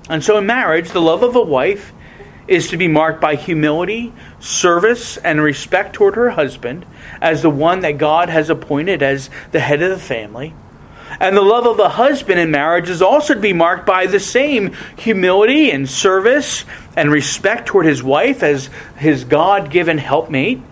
And 0.08 0.22
so 0.24 0.38
in 0.38 0.46
marriage, 0.46 0.90
the 0.90 1.00
love 1.00 1.22
of 1.22 1.36
a 1.36 1.42
wife 1.42 1.92
is 2.48 2.68
to 2.68 2.76
be 2.76 2.88
marked 2.88 3.20
by 3.20 3.36
humility, 3.36 4.12
service, 4.40 5.16
and 5.16 5.40
respect 5.40 5.94
toward 5.94 6.16
her 6.16 6.30
husband 6.30 6.84
as 7.20 7.42
the 7.42 7.50
one 7.50 7.80
that 7.80 7.96
God 7.96 8.28
has 8.28 8.50
appointed 8.50 9.02
as 9.02 9.30
the 9.52 9.60
head 9.60 9.80
of 9.82 9.90
the 9.90 9.98
family. 9.98 10.52
And 11.18 11.36
the 11.36 11.42
love 11.42 11.66
of 11.66 11.76
the 11.76 11.88
husband 11.88 12.38
in 12.38 12.50
marriage 12.50 12.88
is 12.88 13.02
also 13.02 13.34
to 13.34 13.40
be 13.40 13.52
marked 13.52 13.84
by 13.84 14.06
the 14.06 14.20
same 14.20 14.76
humility 14.96 15.70
and 15.70 15.88
service 15.88 16.64
and 16.96 17.10
respect 17.10 17.66
toward 17.66 17.86
his 17.86 18.02
wife 18.02 18.42
as 18.42 18.70
his 18.96 19.24
God 19.24 19.70
given 19.70 19.98
helpmate 19.98 20.62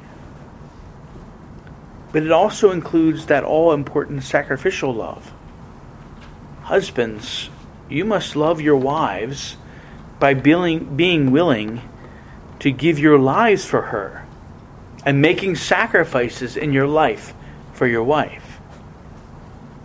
but 2.13 2.23
it 2.23 2.33
also 2.33 2.71
includes 2.71 3.27
that 3.27 3.45
all 3.45 3.73
important 3.73 4.23
sacrificial 4.23 4.95
love. 4.95 5.33
Husbands, 6.63 7.51
you 7.89 8.05
must 8.05 8.37
love 8.37 8.61
your 8.61 8.77
wives 8.77 9.57
by 10.19 10.35
being 10.35 11.31
willing 11.31 11.83
to 12.61 12.71
give 12.71 12.99
your 12.99 13.19
lives 13.19 13.65
for 13.65 13.83
her 13.83 14.27
and 15.05 15.23
making 15.23 15.57
sacrifices 15.57 16.57
in 16.57 16.73
your 16.73 16.87
life 16.87 17.35
for 17.73 17.87
your 17.87 18.03
wife. 18.03 18.48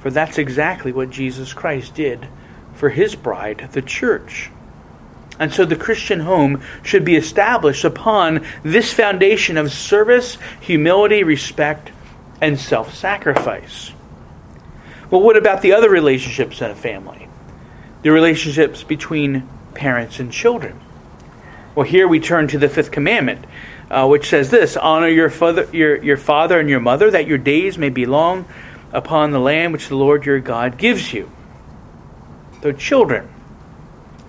For 0.03 0.11
that's 0.11 0.37
exactly 0.37 0.91
what 0.91 1.09
Jesus 1.09 1.53
Christ 1.53 1.95
did 1.95 2.27
for 2.75 2.89
his 2.89 3.15
bride, 3.15 3.69
the 3.71 3.81
church. 3.81 4.51
And 5.39 5.53
so 5.53 5.63
the 5.63 5.77
Christian 5.77 6.19
home 6.19 6.61
should 6.83 7.05
be 7.05 7.15
established 7.15 7.85
upon 7.85 8.45
this 8.63 8.91
foundation 8.91 9.57
of 9.57 9.71
service, 9.71 10.37
humility, 10.59 11.23
respect, 11.23 11.91
and 12.41 12.59
self 12.59 12.93
sacrifice. 12.93 13.93
Well, 15.09 15.21
what 15.21 15.37
about 15.37 15.61
the 15.61 15.71
other 15.71 15.89
relationships 15.89 16.61
in 16.61 16.69
a 16.69 16.75
family? 16.75 17.29
The 18.01 18.11
relationships 18.11 18.83
between 18.83 19.47
parents 19.73 20.19
and 20.19 20.33
children. 20.33 20.81
Well, 21.75 21.85
here 21.85 22.09
we 22.09 22.19
turn 22.19 22.49
to 22.49 22.57
the 22.57 22.67
fifth 22.67 22.91
commandment, 22.91 23.45
uh, 23.89 24.05
which 24.05 24.27
says 24.27 24.51
this 24.51 24.75
Honor 24.75 25.07
your 25.07 25.29
father, 25.29 25.69
your, 25.71 26.03
your 26.03 26.17
father 26.17 26.59
and 26.59 26.69
your 26.69 26.81
mother, 26.81 27.09
that 27.09 27.25
your 27.25 27.37
days 27.37 27.77
may 27.77 27.89
be 27.89 28.05
long 28.05 28.45
upon 28.93 29.31
the 29.31 29.39
land 29.39 29.73
which 29.73 29.89
the 29.89 29.97
Lord 29.97 30.25
your 30.25 30.39
God 30.39 30.77
gives 30.77 31.11
you. 31.11 31.29
So, 32.61 32.71
children, 32.71 33.27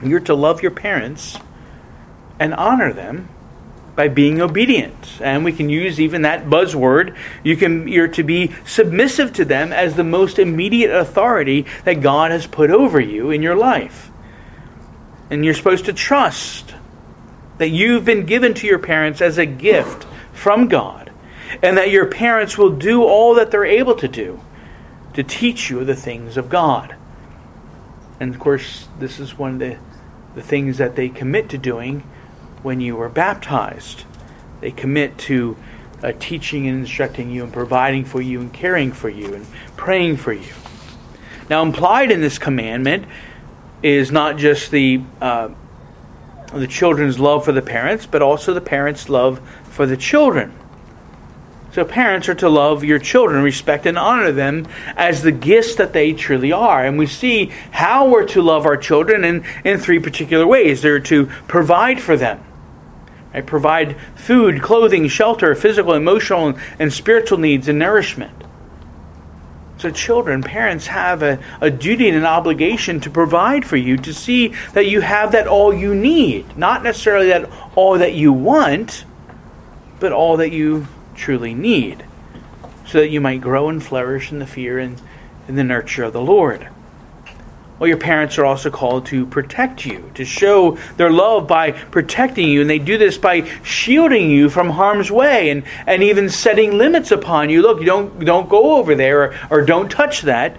you're 0.03 0.21
to 0.21 0.35
love 0.35 0.63
your 0.63 0.73
parents 0.73 1.39
and 2.41 2.53
honor 2.55 2.93
them 2.93 3.29
by 3.95 4.09
being 4.09 4.41
obedient. 4.41 5.21
And 5.21 5.45
we 5.45 5.53
can 5.53 5.69
use 5.69 6.01
even 6.01 6.23
that 6.23 6.47
buzzword. 6.47 7.17
You 7.45 7.57
can 7.57 7.87
you're 7.87 8.09
to 8.09 8.25
be 8.25 8.53
submissive 8.67 9.35
to 9.35 9.45
them 9.45 9.73
as 9.73 9.95
the 9.95 10.03
most 10.03 10.39
immediate 10.39 10.91
authority 10.91 11.67
that 11.85 12.01
God 12.01 12.33
has 12.33 12.47
put 12.47 12.71
over 12.71 12.99
you 12.99 13.31
in 13.31 13.43
your 13.43 13.55
life. 13.55 14.11
And 15.31 15.45
you're 15.45 15.55
supposed 15.55 15.85
to 15.85 15.93
trust 15.93 16.75
that 17.59 17.69
you've 17.69 18.05
been 18.05 18.27
given 18.27 18.55
to 18.55 18.67
your 18.67 18.81
parents 18.81 19.21
as 19.21 19.39
a 19.39 19.47
gift 19.47 20.07
from 20.33 20.67
God, 20.67 21.13
and 21.63 21.79
that 21.79 21.91
your 21.91 22.07
parents 22.07 22.59
will 22.59 22.71
do 22.71 23.05
all 23.05 23.37
that 23.37 23.53
they're 23.53 23.65
able 23.65 23.95
to 23.95 24.09
do 24.09 24.41
to 25.15 25.23
teach 25.23 25.71
you 25.71 25.85
the 25.85 25.95
things 25.95 26.37
of 26.37 26.49
God. 26.49 26.95
And 28.21 28.35
of 28.35 28.41
course, 28.41 28.89
this 28.99 29.19
is 29.19 29.39
one 29.39 29.55
of 29.55 29.59
the, 29.59 29.79
the 30.35 30.43
things 30.43 30.79
that 30.79 30.97
they 30.97 31.09
commit 31.09 31.49
to 31.51 31.59
doing 31.59 32.01
when 32.63 32.81
you 32.81 33.01
are 33.01 33.09
baptized. 33.09 34.05
They 34.61 34.71
commit 34.71 35.19
to 35.19 35.57
uh, 36.03 36.13
teaching 36.19 36.69
and 36.69 36.81
instructing 36.81 37.31
you 37.31 37.45
and 37.45 37.53
providing 37.53 38.05
for 38.05 38.21
you 38.21 38.41
and 38.41 38.53
caring 38.53 38.93
for 38.93 39.09
you 39.09 39.35
and 39.35 39.47
praying 39.77 40.19
for 40.19 40.33
you. 40.33 40.53
Now, 41.51 41.63
implied 41.63 42.11
in 42.11 42.21
this 42.21 42.39
commandment 42.39 43.07
is 43.83 44.11
not 44.11 44.39
just 44.39 44.71
the 44.71 45.03
uh, 45.21 45.51
the 46.53 46.67
children's 46.67 47.19
love 47.19 47.45
for 47.45 47.53
the 47.53 47.63
parents, 47.63 48.07
but 48.07 48.23
also 48.23 48.55
the 48.55 48.61
parents' 48.61 49.09
love 49.09 49.41
for 49.65 49.87
the 49.87 49.97
children. 49.97 50.57
So, 51.75 51.85
parents 51.85 52.29
are 52.29 52.37
to 52.37 52.49
love 52.49 52.85
your 52.85 53.01
children, 53.01 53.43
respect 53.43 53.85
and 53.85 53.99
honor 53.99 54.31
them 54.31 54.69
as 54.97 55.23
the 55.23 55.33
gifts 55.33 55.75
that 55.75 55.93
they 55.93 56.13
truly 56.13 56.53
are. 56.53 56.85
And 56.85 56.97
we 56.97 57.09
see 57.09 57.47
how 57.73 58.09
we're 58.09 58.27
to 58.27 58.43
love 58.43 58.65
our 58.65 58.77
children 58.77 59.25
in, 59.25 59.45
in 59.65 59.79
three 59.79 59.99
particular 59.99 60.47
ways. 60.47 60.83
They're 60.83 61.01
to 61.01 61.27
provide 61.49 62.01
for 62.01 62.17
them, 62.17 62.45
I 63.33 63.41
provide 63.41 63.97
food, 64.15 64.63
clothing, 64.63 65.09
shelter, 65.09 65.53
physical, 65.57 65.95
emotional, 65.95 66.57
and 66.79 66.93
spiritual 66.93 67.39
needs 67.39 67.67
and 67.67 67.81
nourishment. 67.81 68.45
So, 69.79 69.91
children, 69.91 70.45
parents 70.45 70.87
have 70.87 71.25
a, 71.25 71.41
a 71.61 71.73
duty 71.73 72.07
and 72.07 72.17
an 72.17 72.25
obligation 72.25 73.01
to 73.01 73.11
provide 73.11 73.67
for 73.67 73.77
you, 73.77 73.97
to 73.97 74.15
see 74.15 74.55
that 74.75 74.87
you 74.87 75.01
have 75.01 75.33
that 75.33 75.49
all 75.49 75.75
you 75.75 75.93
need. 75.93 76.57
Not 76.57 76.85
necessarily 76.85 77.27
that 77.31 77.51
all 77.75 77.99
that 77.99 78.15
you 78.15 78.33
want, 78.33 79.05
but 79.99 80.13
all 80.13 80.37
that 80.37 80.53
you 80.53 80.87
truly 81.15 81.55
need, 81.55 82.05
so 82.87 82.99
that 82.99 83.09
you 83.09 83.21
might 83.21 83.41
grow 83.41 83.69
and 83.69 83.83
flourish 83.83 84.31
in 84.31 84.39
the 84.39 84.47
fear 84.47 84.79
and 84.79 85.01
in 85.49 85.57
the 85.57 85.65
nurture 85.65 86.05
of 86.05 86.13
the 86.13 86.21
Lord. 86.21 86.69
Well, 87.79 87.89
your 87.89 87.99
parents 87.99 88.39
are 88.39 88.45
also 88.45 88.71
called 88.71 89.07
to 89.07 89.27
protect 89.27 89.85
you, 89.85 90.11
to 90.15 90.25
show 90.25 90.79
their 90.97 91.11
love 91.11 91.49
by 91.49 91.73
protecting 91.73 92.49
you, 92.49 92.61
and 92.61 92.71
they 92.71 92.79
do 92.79 92.97
this 92.97 93.19
by 93.19 93.43
shielding 93.63 94.31
you 94.31 94.49
from 94.49 94.71
harm's 94.71 95.11
way 95.11 95.51
and, 95.51 95.65
and 95.87 96.03
even 96.03 96.29
setting 96.29 96.79
limits 96.79 97.11
upon 97.11 97.51
you. 97.51 97.63
Look, 97.63 97.81
you 97.81 97.87
don't, 97.87 98.25
don't 98.25 98.49
go 98.49 98.77
over 98.77 98.95
there 98.95 99.25
or, 99.25 99.35
or 99.51 99.63
don't 99.63 99.91
touch 99.91 100.23
that. 100.23 100.57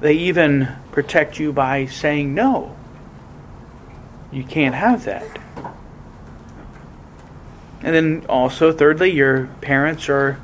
They 0.00 0.14
even 0.14 0.68
protect 0.90 1.38
you 1.38 1.52
by 1.52 1.86
saying 1.86 2.34
no. 2.34 2.76
You 4.32 4.42
can't 4.42 4.74
have 4.74 5.04
that. 5.04 5.38
And 7.84 7.94
then 7.94 8.26
also, 8.30 8.72
thirdly, 8.72 9.10
your 9.10 9.46
parents 9.60 10.08
are 10.08 10.40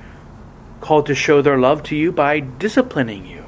called 0.82 1.06
to 1.06 1.14
show 1.14 1.40
their 1.40 1.58
love 1.58 1.82
to 1.84 1.96
you 1.96 2.12
by 2.12 2.40
disciplining 2.40 3.26
you. 3.26 3.44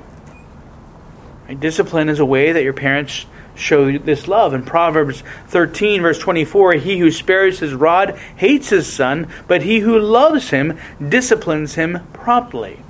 Discipline 1.54 2.08
is 2.08 2.18
a 2.18 2.24
way 2.24 2.52
that 2.52 2.62
your 2.62 2.72
parents 2.72 3.26
show 3.54 3.98
this 3.98 4.26
love. 4.26 4.54
In 4.54 4.64
Proverbs 4.64 5.22
13, 5.48 6.00
verse 6.00 6.18
24, 6.18 6.72
he 6.74 6.98
who 6.98 7.10
spares 7.10 7.58
his 7.58 7.74
rod 7.74 8.18
hates 8.36 8.70
his 8.70 8.90
son, 8.90 9.28
but 9.46 9.62
he 9.62 9.80
who 9.80 9.98
loves 9.98 10.48
him 10.48 10.78
disciplines 11.06 11.74
him 11.74 12.06
promptly. 12.14 12.80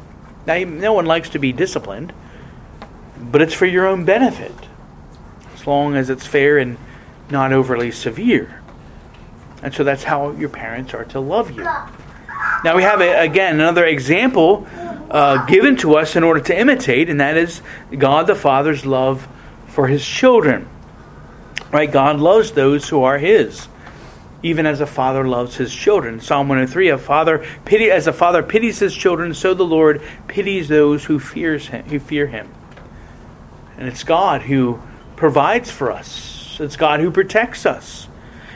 Now, 0.46 0.62
no 0.62 0.92
one 0.92 1.06
likes 1.06 1.30
to 1.30 1.40
be 1.40 1.52
disciplined, 1.52 2.12
but 3.20 3.42
it's 3.42 3.54
for 3.54 3.66
your 3.66 3.88
own 3.88 4.04
benefit, 4.04 4.54
as 5.52 5.66
long 5.66 5.96
as 5.96 6.10
it's 6.10 6.28
fair 6.28 6.58
and 6.58 6.76
not 7.28 7.52
overly 7.52 7.90
severe. 7.90 8.61
And 9.62 9.72
so 9.72 9.84
that's 9.84 10.02
how 10.02 10.32
your 10.32 10.48
parents 10.48 10.92
are 10.94 11.04
to 11.06 11.20
love 11.20 11.50
you. 11.50 11.62
Now, 12.64 12.76
we 12.76 12.82
have, 12.82 13.00
a, 13.00 13.22
again, 13.22 13.54
another 13.54 13.84
example 13.84 14.66
uh, 15.10 15.46
given 15.46 15.76
to 15.76 15.96
us 15.96 16.16
in 16.16 16.24
order 16.24 16.40
to 16.40 16.58
imitate, 16.58 17.08
and 17.08 17.20
that 17.20 17.36
is 17.36 17.60
God 17.96 18.26
the 18.26 18.34
Father's 18.34 18.86
love 18.86 19.28
for 19.68 19.86
his 19.86 20.04
children. 20.04 20.68
Right? 21.70 21.90
God 21.90 22.18
loves 22.18 22.52
those 22.52 22.88
who 22.88 23.02
are 23.02 23.18
his, 23.18 23.68
even 24.42 24.66
as 24.66 24.80
a 24.80 24.86
father 24.86 25.26
loves 25.26 25.56
his 25.56 25.74
children. 25.74 26.20
Psalm 26.20 26.48
103, 26.48 26.88
a 26.88 26.98
father 26.98 27.46
pity 27.64 27.90
as 27.90 28.06
a 28.06 28.12
father 28.12 28.42
pities 28.42 28.78
his 28.80 28.94
children, 28.94 29.32
so 29.32 29.54
the 29.54 29.64
Lord 29.64 30.02
pities 30.28 30.68
those 30.68 31.04
who 31.04 31.18
fears 31.18 31.68
him, 31.68 31.84
who 31.86 31.98
fear 31.98 32.26
him. 32.26 32.52
And 33.78 33.88
it's 33.88 34.04
God 34.04 34.42
who 34.42 34.80
provides 35.16 35.70
for 35.70 35.90
us. 35.90 36.58
It's 36.60 36.76
God 36.76 37.00
who 37.00 37.10
protects 37.10 37.64
us. 37.64 38.08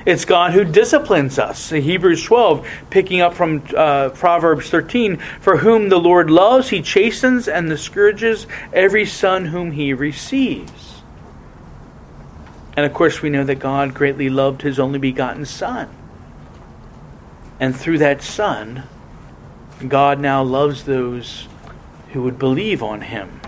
It's 0.06 0.24
God 0.24 0.52
who 0.52 0.64
disciplines 0.64 1.36
us. 1.36 1.70
Hebrews 1.70 2.22
12, 2.22 2.66
picking 2.90 3.20
up 3.20 3.34
from 3.34 3.64
uh, 3.76 4.10
Proverbs 4.10 4.70
13, 4.70 5.16
for 5.40 5.56
whom 5.56 5.88
the 5.88 5.98
Lord 5.98 6.30
loves, 6.30 6.68
he 6.68 6.80
chastens 6.80 7.48
and 7.48 7.76
scourges 7.78 8.46
every 8.72 9.04
son 9.04 9.46
whom 9.46 9.72
he 9.72 9.92
receives. 9.92 11.02
And 12.76 12.84
of 12.84 12.92
course, 12.92 13.20
we 13.20 13.30
know 13.30 13.42
that 13.44 13.56
God 13.56 13.94
greatly 13.94 14.28
loved 14.28 14.62
his 14.62 14.78
only 14.78 14.98
begotten 14.98 15.46
Son. 15.46 15.88
And 17.58 17.74
through 17.74 17.98
that 17.98 18.22
Son, 18.22 18.84
God 19.88 20.20
now 20.20 20.42
loves 20.42 20.84
those 20.84 21.48
who 22.12 22.22
would 22.22 22.38
believe 22.38 22.82
on 22.82 23.00
him. 23.00 23.40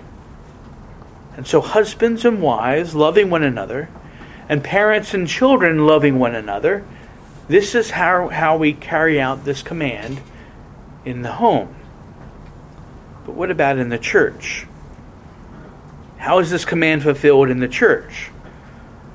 And 1.37 1.47
so, 1.47 1.61
husbands 1.61 2.25
and 2.25 2.41
wives 2.41 2.95
loving 2.95 3.29
one 3.29 3.43
another, 3.43 3.91
and 4.49 4.65
parents 4.65 5.15
and 5.15 5.29
children 5.29 5.87
loving 5.87 6.19
one 6.19 6.35
another, 6.35 6.85
this 7.49 7.75
is 7.75 7.91
how, 7.91 8.29
how 8.29 8.57
we 8.57 8.73
carry 8.73 9.21
out 9.21 9.45
this 9.45 9.63
command 9.63 10.21
in 11.05 11.23
the 11.23 11.33
home. 11.33 11.75
But 13.25 13.35
what 13.35 13.51
about 13.51 13.79
in 13.79 13.89
the 13.89 13.99
church? 13.99 14.67
How 16.17 16.39
is 16.41 16.51
this 16.51 16.65
command 16.65 17.03
fulfilled 17.03 17.51
in 17.51 17.61
the 17.61 17.69
church? 17.69 18.31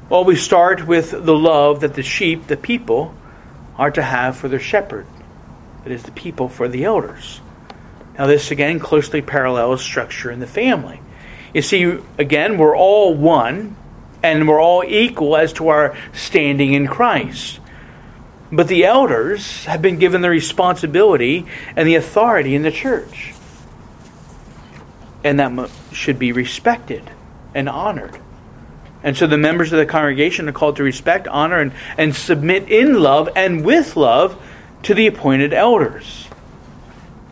Well, 0.09 0.23
we 0.23 0.35
start 0.35 0.85
with 0.85 1.11
the 1.11 1.35
love 1.35 1.81
that 1.81 1.95
the 1.95 2.03
sheep, 2.03 2.47
the 2.47 2.57
people, 2.57 3.15
are 3.77 3.91
to 3.91 4.01
have 4.01 4.37
for 4.37 4.47
their 4.47 4.59
shepherd. 4.59 5.05
That 5.83 5.91
is, 5.91 6.03
the 6.03 6.11
people 6.11 6.49
for 6.49 6.67
the 6.67 6.85
elders. 6.85 7.41
Now, 8.17 8.27
this 8.27 8.51
again 8.51 8.79
closely 8.79 9.21
parallels 9.21 9.81
structure 9.81 10.29
in 10.29 10.39
the 10.39 10.47
family. 10.47 11.01
You 11.53 11.61
see, 11.61 11.99
again, 12.17 12.57
we're 12.57 12.77
all 12.77 13.15
one, 13.15 13.75
and 14.23 14.47
we're 14.47 14.61
all 14.61 14.83
equal 14.87 15.35
as 15.35 15.53
to 15.53 15.67
our 15.67 15.95
standing 16.13 16.73
in 16.73 16.87
Christ. 16.87 17.59
But 18.51 18.67
the 18.67 18.85
elders 18.85 19.65
have 19.65 19.81
been 19.81 19.97
given 19.97 20.21
the 20.21 20.29
responsibility 20.29 21.45
and 21.75 21.87
the 21.87 21.95
authority 21.95 22.55
in 22.55 22.61
the 22.61 22.71
church. 22.71 23.33
And 25.23 25.39
that 25.39 25.69
should 25.91 26.19
be 26.19 26.31
respected 26.31 27.09
and 27.53 27.67
honored. 27.67 28.17
And 29.03 29.17
so 29.17 29.27
the 29.27 29.37
members 29.37 29.73
of 29.73 29.79
the 29.79 29.85
congregation 29.85 30.47
are 30.47 30.53
called 30.53 30.77
to 30.77 30.83
respect, 30.83 31.27
honor, 31.27 31.59
and, 31.59 31.73
and 31.97 32.15
submit 32.15 32.69
in 32.69 33.01
love 33.01 33.29
and 33.35 33.65
with 33.65 33.97
love 33.97 34.41
to 34.83 34.93
the 34.93 35.07
appointed 35.07 35.53
elders. 35.53 36.27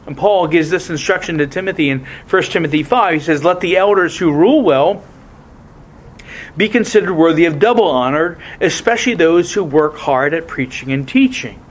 And 0.05 0.17
Paul 0.17 0.47
gives 0.47 0.69
this 0.69 0.89
instruction 0.89 1.37
to 1.37 1.47
Timothy 1.47 1.89
in 1.89 2.05
1 2.29 2.43
Timothy 2.43 2.83
5. 2.83 3.13
He 3.13 3.19
says, 3.19 3.43
Let 3.43 3.61
the 3.61 3.77
elders 3.77 4.17
who 4.17 4.33
rule 4.33 4.61
well 4.61 5.03
be 6.57 6.69
considered 6.69 7.13
worthy 7.13 7.45
of 7.45 7.59
double 7.59 7.87
honor, 7.87 8.37
especially 8.59 9.15
those 9.15 9.53
who 9.53 9.63
work 9.63 9.97
hard 9.97 10.33
at 10.33 10.47
preaching 10.47 10.91
and 10.91 11.07
teaching. 11.07 11.63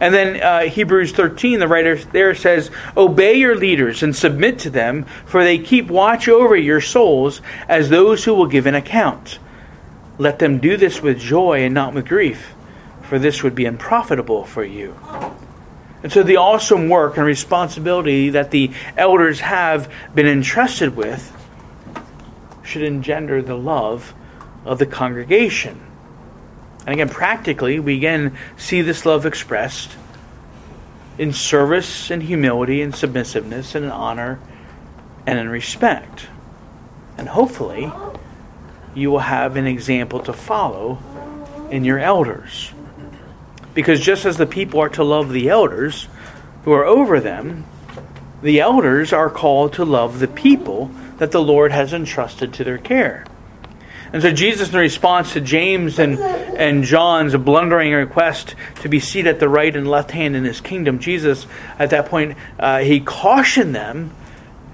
And 0.00 0.14
then 0.14 0.42
uh, 0.42 0.60
Hebrews 0.70 1.12
13, 1.12 1.58
the 1.58 1.68
writer 1.68 1.96
there 1.96 2.34
says, 2.34 2.70
Obey 2.96 3.34
your 3.34 3.56
leaders 3.56 4.02
and 4.02 4.16
submit 4.16 4.60
to 4.60 4.70
them, 4.70 5.04
for 5.26 5.44
they 5.44 5.58
keep 5.58 5.88
watch 5.88 6.28
over 6.28 6.56
your 6.56 6.80
souls 6.80 7.42
as 7.68 7.88
those 7.88 8.24
who 8.24 8.34
will 8.34 8.46
give 8.46 8.66
an 8.66 8.74
account. 8.74 9.38
Let 10.18 10.38
them 10.38 10.58
do 10.58 10.76
this 10.76 11.02
with 11.02 11.18
joy 11.18 11.64
and 11.64 11.74
not 11.74 11.94
with 11.94 12.06
grief, 12.06 12.54
for 13.02 13.18
this 13.18 13.42
would 13.42 13.54
be 13.54 13.66
unprofitable 13.66 14.44
for 14.44 14.64
you. 14.64 14.96
And 16.02 16.10
so 16.10 16.22
the 16.22 16.36
awesome 16.36 16.88
work 16.88 17.18
and 17.18 17.26
responsibility 17.26 18.30
that 18.30 18.50
the 18.50 18.70
elders 18.96 19.40
have 19.40 19.92
been 20.14 20.26
entrusted 20.26 20.96
with 20.96 21.36
should 22.62 22.82
engender 22.82 23.42
the 23.42 23.56
love 23.56 24.14
of 24.64 24.78
the 24.78 24.86
congregation. 24.86 25.80
And 26.86 26.94
again, 26.94 27.08
practically, 27.08 27.78
we 27.78 27.96
again 27.96 28.36
see 28.56 28.82
this 28.82 29.04
love 29.04 29.26
expressed 29.26 29.96
in 31.18 31.32
service 31.32 32.10
and 32.10 32.22
humility 32.22 32.80
and 32.82 32.94
submissiveness 32.94 33.74
and 33.74 33.84
in 33.84 33.90
honor 33.90 34.40
and 35.26 35.38
in 35.38 35.48
respect. 35.48 36.26
And 37.18 37.28
hopefully, 37.28 37.92
you 38.94 39.10
will 39.10 39.18
have 39.18 39.56
an 39.56 39.66
example 39.66 40.20
to 40.20 40.32
follow 40.32 40.98
in 41.70 41.84
your 41.84 41.98
elders. 41.98 42.72
Because 43.74 44.00
just 44.00 44.24
as 44.24 44.36
the 44.36 44.46
people 44.46 44.80
are 44.80 44.88
to 44.90 45.04
love 45.04 45.30
the 45.30 45.48
elders 45.48 46.08
who 46.64 46.72
are 46.72 46.84
over 46.84 47.20
them, 47.20 47.64
the 48.42 48.60
elders 48.60 49.12
are 49.12 49.30
called 49.30 49.74
to 49.74 49.84
love 49.84 50.18
the 50.18 50.28
people 50.28 50.90
that 51.18 51.30
the 51.30 51.42
Lord 51.42 51.70
has 51.72 51.92
entrusted 51.92 52.54
to 52.54 52.64
their 52.64 52.78
care. 52.78 53.26
And 54.12 54.22
so 54.22 54.32
Jesus, 54.32 54.72
in 54.72 54.78
response 54.78 55.34
to 55.34 55.40
James 55.40 55.98
and, 56.00 56.18
and 56.18 56.82
John's 56.82 57.36
blundering 57.36 57.92
request 57.92 58.56
to 58.82 58.88
be 58.88 58.98
seated 58.98 59.34
at 59.34 59.40
the 59.40 59.48
right 59.48 59.74
and 59.74 59.88
left 59.88 60.10
hand 60.10 60.34
in 60.34 60.44
his 60.44 60.60
kingdom, 60.60 60.98
Jesus, 60.98 61.46
at 61.78 61.90
that 61.90 62.06
point, 62.06 62.36
uh, 62.58 62.80
he 62.80 63.00
cautioned 63.00 63.74
them 63.74 64.12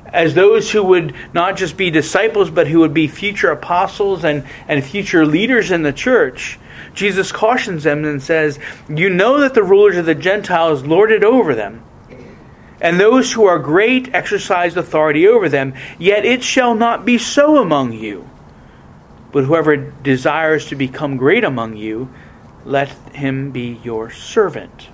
as 0.07 0.35
those 0.35 0.71
who 0.71 0.83
would 0.83 1.15
not 1.35 1.57
just 1.57 1.77
be 1.77 1.91
disciples, 1.91 2.51
but 2.51 2.67
who 2.67 2.81
would 2.81 2.95
be 2.95 3.09
future 3.09 3.51
apostles 3.51 4.25
and, 4.25 4.45
and 4.69 4.83
future 4.83 5.27
leaders 5.27 5.71
in 5.71 5.83
the 5.83 5.93
church. 5.93 6.59
Jesus 6.95 7.31
cautions 7.31 7.85
them 7.85 8.05
and 8.07 8.23
says, 8.23 8.59
You 8.89 9.11
know 9.11 9.41
that 9.41 9.53
the 9.53 9.63
rulers 9.63 9.99
of 9.99 10.07
the 10.07 10.15
Gentiles 10.15 10.85
lord 10.85 11.13
it 11.13 11.25
over 11.25 11.55
them, 11.55 11.83
and 12.81 12.99
those 12.99 13.33
who 13.33 13.45
are 13.45 13.59
great 13.59 14.15
exercise 14.15 14.77
authority 14.77 15.27
over 15.29 15.51
them, 15.51 15.75
yet 15.99 16.25
it 16.25 16.43
shall 16.43 16.75
not 16.75 17.05
be 17.05 17.19
so 17.19 17.61
among 17.61 17.93
you. 17.93 18.29
But 19.33 19.45
whoever 19.45 19.77
desires 19.77 20.67
to 20.67 20.77
become 20.77 21.17
great 21.17 21.45
among 21.45 21.77
you, 21.77 22.11
let 22.65 22.91
him 23.15 23.51
be 23.51 23.81
your 23.83 24.11
servant. 24.11 24.89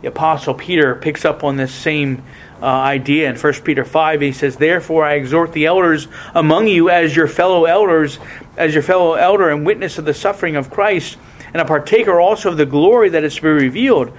The 0.00 0.08
Apostle 0.08 0.54
Peter 0.54 0.96
picks 0.96 1.24
up 1.24 1.44
on 1.44 1.56
this 1.56 1.72
same 1.72 2.24
uh, 2.60 2.66
idea 2.66 3.30
in 3.30 3.36
1 3.36 3.52
Peter 3.64 3.84
5. 3.84 4.20
He 4.20 4.32
says, 4.32 4.56
Therefore 4.56 5.04
I 5.04 5.14
exhort 5.14 5.52
the 5.52 5.66
elders 5.66 6.08
among 6.34 6.66
you 6.66 6.90
as 6.90 7.14
your 7.14 7.28
fellow 7.28 7.66
elders, 7.66 8.18
as 8.56 8.74
your 8.74 8.82
fellow 8.82 9.14
elder 9.14 9.50
and 9.50 9.64
witness 9.64 9.98
of 9.98 10.04
the 10.04 10.14
suffering 10.14 10.56
of 10.56 10.70
Christ, 10.70 11.18
and 11.52 11.60
a 11.60 11.64
partaker 11.64 12.20
also 12.20 12.50
of 12.50 12.56
the 12.56 12.66
glory 12.66 13.10
that 13.10 13.24
is 13.24 13.36
to 13.36 13.42
be 13.42 13.48
revealed. 13.48 14.12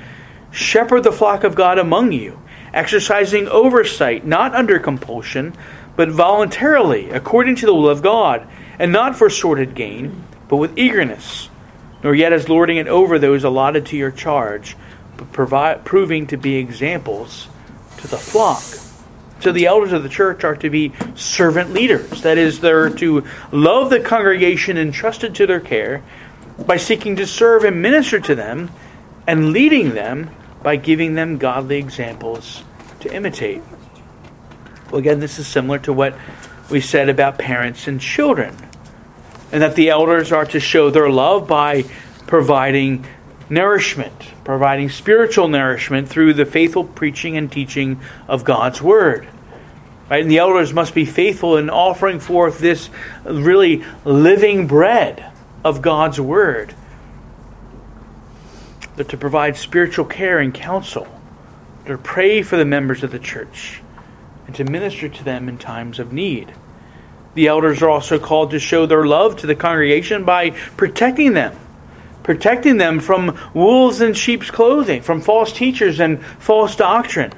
Shepherd 0.51 1.03
the 1.03 1.11
flock 1.11 1.43
of 1.43 1.55
God 1.55 1.79
among 1.79 2.11
you, 2.11 2.39
exercising 2.73 3.47
oversight, 3.47 4.25
not 4.25 4.53
under 4.53 4.79
compulsion, 4.79 5.53
but 5.95 6.09
voluntarily, 6.09 7.09
according 7.09 7.55
to 7.57 7.65
the 7.65 7.73
will 7.73 7.89
of 7.89 8.01
God, 8.01 8.47
and 8.79 8.91
not 8.91 9.15
for 9.15 9.29
sordid 9.29 9.75
gain, 9.75 10.23
but 10.47 10.57
with 10.57 10.77
eagerness, 10.77 11.49
nor 12.03 12.13
yet 12.13 12.33
as 12.33 12.49
lording 12.49 12.77
it 12.77 12.87
over 12.87 13.19
those 13.19 13.43
allotted 13.43 13.85
to 13.87 13.97
your 13.97 14.11
charge, 14.11 14.75
but 15.17 15.31
provi- 15.31 15.81
proving 15.83 16.27
to 16.27 16.37
be 16.37 16.55
examples 16.55 17.47
to 17.97 18.07
the 18.07 18.17
flock. 18.17 18.63
So 19.39 19.51
the 19.51 19.65
elders 19.65 19.91
of 19.91 20.03
the 20.03 20.09
church 20.09 20.43
are 20.43 20.55
to 20.57 20.69
be 20.69 20.93
servant 21.15 21.73
leaders. 21.73 22.21
That 22.21 22.37
is, 22.37 22.61
they're 22.61 22.89
to 22.91 23.25
love 23.51 23.89
the 23.89 23.99
congregation 23.99 24.77
entrusted 24.77 25.35
to 25.35 25.47
their 25.47 25.59
care 25.59 26.01
by 26.65 26.77
seeking 26.77 27.17
to 27.17 27.27
serve 27.27 27.63
and 27.63 27.81
minister 27.81 28.19
to 28.21 28.35
them 28.35 28.71
and 29.27 29.51
leading 29.51 29.93
them 29.93 30.29
by 30.61 30.77
giving 30.77 31.15
them 31.15 31.37
godly 31.37 31.77
examples 31.77 32.63
to 33.01 33.13
imitate. 33.13 33.61
Well, 34.89 34.99
again, 34.99 35.19
this 35.19 35.39
is 35.39 35.47
similar 35.47 35.79
to 35.79 35.93
what 35.93 36.17
we 36.73 36.81
said 36.81 37.07
about 37.07 37.37
parents 37.37 37.87
and 37.87 38.01
children, 38.01 38.57
and 39.51 39.61
that 39.61 39.75
the 39.75 39.91
elders 39.91 40.31
are 40.31 40.45
to 40.45 40.59
show 40.59 40.89
their 40.89 41.07
love 41.07 41.47
by 41.47 41.85
providing 42.25 43.05
nourishment, 43.47 44.13
providing 44.43 44.89
spiritual 44.89 45.47
nourishment 45.47 46.09
through 46.09 46.33
the 46.33 46.45
faithful 46.45 46.83
preaching 46.83 47.37
and 47.37 47.51
teaching 47.51 48.01
of 48.27 48.43
God's 48.43 48.81
Word. 48.81 49.27
Right? 50.09 50.23
And 50.23 50.31
the 50.31 50.39
elders 50.39 50.73
must 50.73 50.95
be 50.95 51.05
faithful 51.05 51.57
in 51.57 51.69
offering 51.69 52.19
forth 52.19 52.57
this 52.57 52.89
really 53.23 53.83
living 54.03 54.65
bread 54.65 55.31
of 55.63 55.83
God's 55.83 56.19
Word. 56.19 56.73
They're 58.95 59.05
to 59.05 59.17
provide 59.17 59.57
spiritual 59.57 60.05
care 60.05 60.39
and 60.39 60.51
counsel, 60.51 61.07
to 61.85 61.99
pray 61.99 62.41
for 62.41 62.57
the 62.57 62.65
members 62.65 63.03
of 63.03 63.11
the 63.11 63.19
church, 63.19 63.79
and 64.47 64.55
to 64.55 64.63
minister 64.63 65.07
to 65.07 65.23
them 65.23 65.47
in 65.47 65.59
times 65.59 65.99
of 65.99 66.11
need. 66.11 66.51
The 67.33 67.47
elders 67.47 67.81
are 67.81 67.89
also 67.89 68.19
called 68.19 68.51
to 68.51 68.59
show 68.59 68.85
their 68.85 69.05
love 69.05 69.37
to 69.37 69.47
the 69.47 69.55
congregation 69.55 70.23
by 70.23 70.51
protecting 70.51 71.33
them 71.33 71.57
protecting 72.23 72.77
them 72.77 72.99
from 72.99 73.37
wolves 73.53 74.01
in 74.01 74.13
sheep's 74.13 74.49
clothing, 74.49 75.01
from 75.01 75.21
false 75.21 75.51
teachers 75.51 75.99
and 75.99 76.23
false 76.39 76.75
doctrine. 76.75 77.33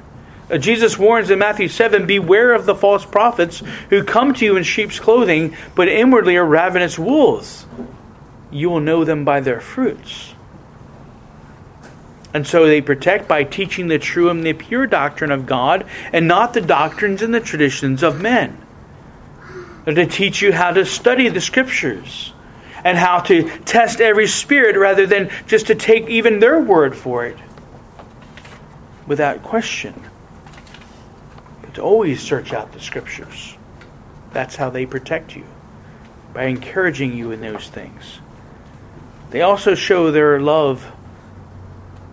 Uh, 0.48 0.58
Jesus 0.58 0.96
warns 0.96 1.28
in 1.28 1.40
Matthew 1.40 1.68
7 1.68 2.06
Beware 2.06 2.52
of 2.52 2.66
the 2.66 2.74
false 2.74 3.04
prophets 3.04 3.62
who 3.90 4.04
come 4.04 4.32
to 4.34 4.44
you 4.44 4.56
in 4.56 4.62
sheep's 4.62 5.00
clothing, 5.00 5.56
but 5.74 5.88
inwardly 5.88 6.36
are 6.36 6.44
ravenous 6.44 6.98
wolves. 6.98 7.66
You 8.50 8.70
will 8.70 8.80
know 8.80 9.04
them 9.04 9.24
by 9.24 9.40
their 9.40 9.60
fruits. 9.60 10.34
And 12.32 12.46
so 12.46 12.66
they 12.66 12.80
protect 12.80 13.26
by 13.26 13.44
teaching 13.44 13.88
the 13.88 13.98
true 13.98 14.28
and 14.28 14.44
the 14.44 14.52
pure 14.52 14.86
doctrine 14.86 15.32
of 15.32 15.46
God 15.46 15.86
and 16.12 16.28
not 16.28 16.54
the 16.54 16.60
doctrines 16.60 17.22
and 17.22 17.34
the 17.34 17.40
traditions 17.40 18.02
of 18.02 18.20
men. 18.20 18.65
To 19.86 20.04
teach 20.04 20.42
you 20.42 20.52
how 20.52 20.72
to 20.72 20.84
study 20.84 21.28
the 21.28 21.40
scriptures 21.40 22.32
and 22.84 22.98
how 22.98 23.20
to 23.20 23.48
test 23.60 24.00
every 24.00 24.26
spirit 24.26 24.76
rather 24.76 25.06
than 25.06 25.30
just 25.46 25.68
to 25.68 25.76
take 25.76 26.08
even 26.08 26.40
their 26.40 26.60
word 26.60 26.96
for 26.96 27.24
it 27.24 27.38
without 29.06 29.44
question. 29.44 29.94
But 31.62 31.74
to 31.74 31.82
always 31.82 32.20
search 32.20 32.52
out 32.52 32.72
the 32.72 32.80
scriptures. 32.80 33.56
That's 34.32 34.56
how 34.56 34.70
they 34.70 34.86
protect 34.86 35.36
you, 35.36 35.44
by 36.34 36.46
encouraging 36.46 37.16
you 37.16 37.30
in 37.30 37.40
those 37.40 37.68
things. 37.68 38.18
They 39.30 39.42
also 39.42 39.74
show 39.74 40.10
their 40.10 40.40
love 40.40 40.84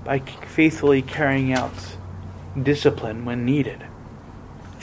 by 0.04 0.20
faithfully 0.20 1.02
carrying 1.02 1.54
out 1.54 1.74
discipline 2.62 3.26
when 3.26 3.46
needed 3.46 3.84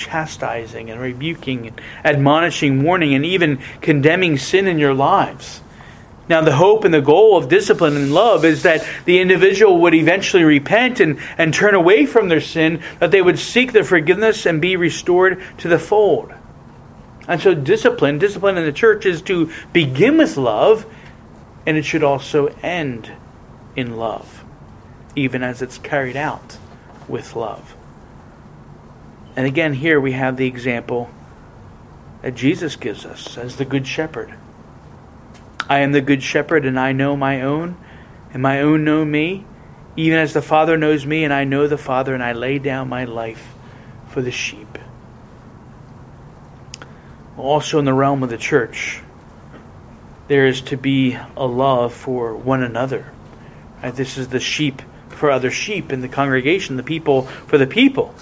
chastising 0.01 0.91
and 0.91 1.01
rebuking 1.01 1.69
and 1.69 1.81
admonishing, 2.05 2.83
warning, 2.83 3.15
and 3.15 3.25
even 3.25 3.61
condemning 3.81 4.39
sin 4.39 4.67
in 4.67 4.79
your 4.79 4.95
lives. 4.95 5.61
Now, 6.29 6.41
the 6.41 6.57
hope 6.57 6.85
and 6.85 6.95
the 6.95 7.01
goal 7.01 7.37
of 7.37 7.49
discipline 7.49 7.97
and 7.97 8.15
love 8.15 8.45
is 8.45 8.63
that 8.63 8.87
the 9.05 9.21
individual 9.21 9.81
would 9.81 9.95
eventually 9.95 10.45
repent 10.45 11.01
and, 11.01 11.19
and 11.37 11.53
turn 11.53 11.75
away 11.75 12.07
from 12.07 12.29
their 12.29 12.41
sin, 12.41 12.83
that 13.01 13.11
they 13.11 13.21
would 13.21 13.39
seek 13.39 13.73
the 13.73 13.85
forgiveness 13.85 14.47
and 14.47 14.61
be 14.61 14.77
restored 14.77 15.43
to 15.59 15.69
the 15.69 15.79
fold. 15.79 16.33
And 17.29 17.41
so, 17.41 17.53
discipline, 17.53 18.19
discipline 18.19 18.57
in 18.57 18.65
the 18.65 18.73
church 18.73 19.07
is 19.07 19.23
to 19.23 19.53
begin 19.73 20.19
with 20.19 20.37
love, 20.37 20.87
and 21.67 21.77
it 21.77 21.85
should 21.85 22.05
also 22.05 22.47
end 22.63 23.11
in 23.77 23.97
love, 23.97 24.45
even 25.17 25.43
as 25.43 25.63
it's 25.63 25.79
carried 25.79 26.17
out 26.17 26.59
with 27.09 27.35
love. 27.35 27.75
And 29.37 29.47
again, 29.47 29.75
here 29.75 30.01
we 30.01 30.13
have 30.13 30.37
the 30.37 30.47
example 30.47 31.11
that 32.23 32.35
Jesus 32.35 32.77
gives 32.77 33.05
us 33.07 33.39
as 33.39 33.57
the 33.57 33.65
Good 33.65 33.87
Shepherd. 33.87 34.35
I 35.69 35.79
am 35.81 35.93
the 35.93 36.01
Good 36.01 36.23
Shepherd, 36.23 36.67
and 36.67 36.79
I 36.79 36.93
know 36.93 37.17
my 37.17 37.43
own, 37.43 37.77
and 38.33 38.43
my 38.43 38.61
own 38.61 38.85
know 38.85 39.05
me, 39.05 39.45
even 39.97 40.19
as 40.19 40.33
the 40.33 40.43
Father 40.43 40.77
knows 40.77 41.07
me, 41.07 41.25
and 41.25 41.33
I 41.33 41.45
know 41.45 41.67
the 41.67 41.79
Father, 41.79 42.13
and 42.13 42.23
I 42.23 42.33
lay 42.33 42.59
down 42.59 42.89
my 42.89 43.05
life 43.05 43.55
for 44.09 44.21
the 44.21 44.33
sheep. 44.33 44.79
Also, 47.39 47.79
in 47.79 47.85
the 47.85 47.95
realm 47.95 48.23
of 48.23 48.31
the 48.31 48.37
church, 48.37 49.01
there 50.29 50.47
is 50.47 50.61
to 50.63 50.77
be 50.77 51.17
a 51.37 51.47
love 51.47 51.95
for 51.95 52.37
one 52.37 52.63
another. 52.63 53.11
Right? 53.83 53.95
This 53.95 54.19
is 54.19 54.29
the 54.29 54.41
sheep 54.41 54.83
for 55.09 55.31
other 55.31 55.51
sheep 55.51 55.93
in 55.93 56.03
the 56.03 56.09
congregation, 56.09 56.77
the 56.77 56.83
people 56.83 57.23
for 57.23 57.59
the 57.59 57.67
people. 57.67 58.15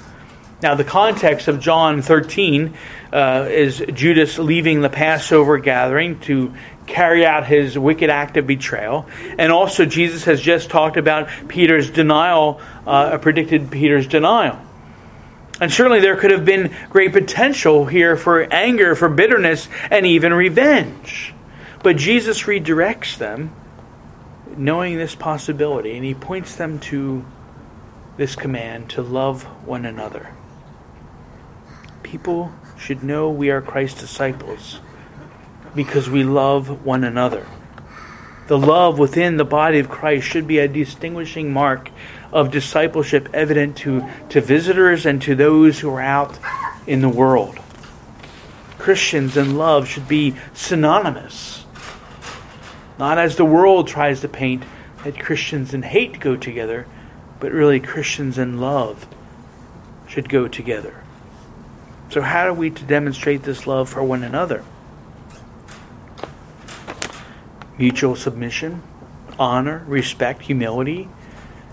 Now, 0.61 0.75
the 0.75 0.85
context 0.85 1.47
of 1.47 1.61
John 1.61 2.03
13 2.03 2.75
uh, 3.13 3.47
is 3.49 3.79
Judas 3.93 4.39
leaving 4.39 4.81
the 4.81 4.89
Passover 4.89 5.59
gathering 5.59 6.19
to 6.21 6.53
carry 6.87 7.25
out 7.25 7.47
his 7.47 7.79
wicked 7.79 8.11
act 8.11 8.37
of 8.37 8.47
betrayal. 8.49 9.07
And 9.39 9.53
also, 9.53 9.85
Jesus 9.85 10.25
has 10.25 10.41
just 10.41 10.69
talked 10.69 10.97
about 10.97 11.29
Peter's 11.47 11.91
denial, 11.91 12.61
uh, 12.87 13.19
predicted 13.19 13.71
Peter's 13.71 14.09
denial. 14.09 14.59
And 15.61 15.73
certainly 15.73 16.01
there 16.01 16.17
could 16.17 16.33
have 16.33 16.45
been 16.45 16.75
great 16.91 17.13
potential 17.13 17.85
here 17.87 18.17
for 18.17 18.43
anger, 18.43 18.97
for 18.97 19.09
bitterness, 19.09 19.69
and 19.91 20.07
even 20.07 20.35
revenge. 20.35 21.35
But 21.85 21.97
Jesus 21.97 22.43
redirects 22.43 23.17
them, 23.17 23.53
knowing 24.57 24.97
this 24.97 25.15
possibility, 25.15 25.95
and 25.95 26.05
he 26.05 26.15
points 26.15 26.57
them 26.57 26.81
to 26.81 27.25
this 28.17 28.35
command 28.35 28.91
to 28.91 29.03
love 29.03 29.45
one 29.65 29.85
another. 29.85 30.33
People 32.11 32.51
should 32.79 33.05
know 33.05 33.29
we 33.29 33.51
are 33.51 33.61
Christ's 33.61 34.01
disciples 34.01 34.81
because 35.75 36.09
we 36.09 36.25
love 36.25 36.83
one 36.83 37.05
another. 37.05 37.47
The 38.47 38.57
love 38.57 38.99
within 38.99 39.37
the 39.37 39.45
body 39.45 39.79
of 39.79 39.91
Christ 39.91 40.27
should 40.27 40.47
be 40.47 40.57
a 40.57 40.69
distinguishing 40.69 41.53
mark 41.53 41.91
of 42.33 42.51
discipleship 42.51 43.29
evident 43.35 43.77
to, 43.79 44.09
to 44.31 44.41
visitors 44.41 45.05
and 45.05 45.21
to 45.21 45.35
those 45.35 45.81
who 45.81 45.91
are 45.91 46.01
out 46.01 46.39
in 46.87 47.03
the 47.03 47.11
world. 47.11 47.59
Christians 48.79 49.37
and 49.37 49.59
love 49.59 49.87
should 49.87 50.09
be 50.09 50.35
synonymous. 50.55 51.67
Not 52.99 53.19
as 53.19 53.37
the 53.37 53.45
world 53.45 53.87
tries 53.87 54.23
to 54.23 54.29
paint 54.29 54.65
that 55.05 55.21
Christians 55.21 55.75
and 55.75 55.85
hate 55.85 56.21
go 56.21 56.39
together, 56.39 56.87
but 57.39 57.53
really 57.53 57.81
Christians 57.81 58.39
and 58.39 58.59
love 58.59 59.07
should 60.07 60.31
go 60.31 60.49
together. 60.49 61.05
So, 62.11 62.23
how 62.23 62.47
are 62.47 62.55
we 62.55 62.71
to 62.71 62.85
demonstrate 62.85 63.43
this 63.43 63.67
love 63.67 63.91
for 63.91 64.03
one 64.03 64.23
another? 64.23 64.65
Mutual 67.77 68.17
submission, 68.17 68.83
honor, 69.39 69.85
respect, 69.87 70.43
humility, 70.43 71.09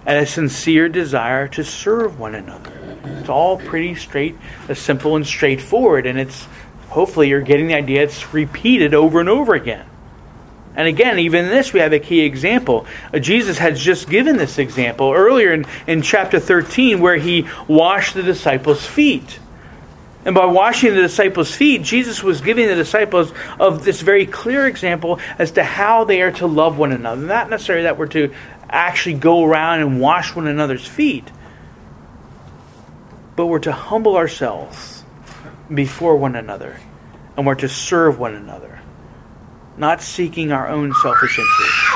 and 0.06 0.18
a 0.20 0.26
sincere 0.26 0.90
desire 0.90 1.48
to 1.50 1.64
serve 1.64 2.20
one 2.20 2.36
another. 2.36 2.72
It's 3.06 3.30
all 3.30 3.58
pretty 3.58 3.96
straight, 3.96 4.36
simple, 4.74 5.16
and 5.16 5.26
straightforward, 5.26 6.06
and 6.06 6.20
it's 6.20 6.48
hopefully 6.90 7.30
you're 7.30 7.42
getting 7.42 7.68
the 7.68 7.74
idea 7.74 8.04
it's 8.04 8.34
repeated 8.34 8.94
over 8.94 9.22
and 9.22 9.30
over 9.30 9.56
again. 9.56 9.86
And 10.76 10.90
again, 10.90 11.18
even 11.20 11.46
in 11.46 11.52
this, 11.52 11.72
we 11.72 11.80
have 11.80 11.94
a 11.94 12.00
key 12.00 12.22
example. 12.22 12.86
Uh, 13.14 13.20
Jesus 13.20 13.58
has 13.60 13.80
just 13.80 14.10
given 14.10 14.36
this 14.36 14.58
example 14.58 15.14
earlier 15.14 15.54
in, 15.54 15.66
in 15.88 16.02
chapter 16.02 16.40
13, 16.40 17.00
where 17.00 17.16
he 17.16 17.48
washed 17.70 18.14
the 18.14 18.24
disciples' 18.24 18.86
feet. 18.86 19.40
And 20.26 20.34
by 20.34 20.46
washing 20.46 20.96
the 20.96 21.02
disciples' 21.02 21.54
feet, 21.54 21.84
Jesus 21.84 22.24
was 22.24 22.42
giving 22.42 22.68
the 22.68 22.76
disciples 22.76 23.32
of 23.60 23.86
this 23.86 24.02
very 24.02 24.26
clear 24.26 24.66
example 24.66 25.20
as 25.38 25.52
to 25.52 25.64
how 25.64 26.04
they 26.04 26.24
are 26.24 26.32
to 26.34 26.48
love 26.48 26.80
one 26.80 26.92
another. 26.92 27.22
Not 27.22 27.52
necessarily 27.52 27.84
that 27.84 28.00
we're 28.00 28.08
to 28.08 28.34
actually 28.68 29.16
go 29.16 29.44
around 29.44 29.82
and 29.82 30.02
wash 30.02 30.36
one 30.36 30.48
another's 30.48 30.86
feet, 30.86 31.32
but 33.36 33.46
we're 33.46 33.60
to 33.60 33.72
humble 33.72 34.18
ourselves 34.18 35.04
before 35.72 36.18
one 36.18 36.36
another 36.36 36.80
and 37.38 37.46
we're 37.46 37.56
to 37.56 37.70
serve 37.70 38.18
one 38.18 38.34
another, 38.34 38.80
not 39.78 40.02
seeking 40.02 40.52
our 40.52 40.68
own 40.68 40.94
selfish 41.04 41.38
interests, 41.38 41.94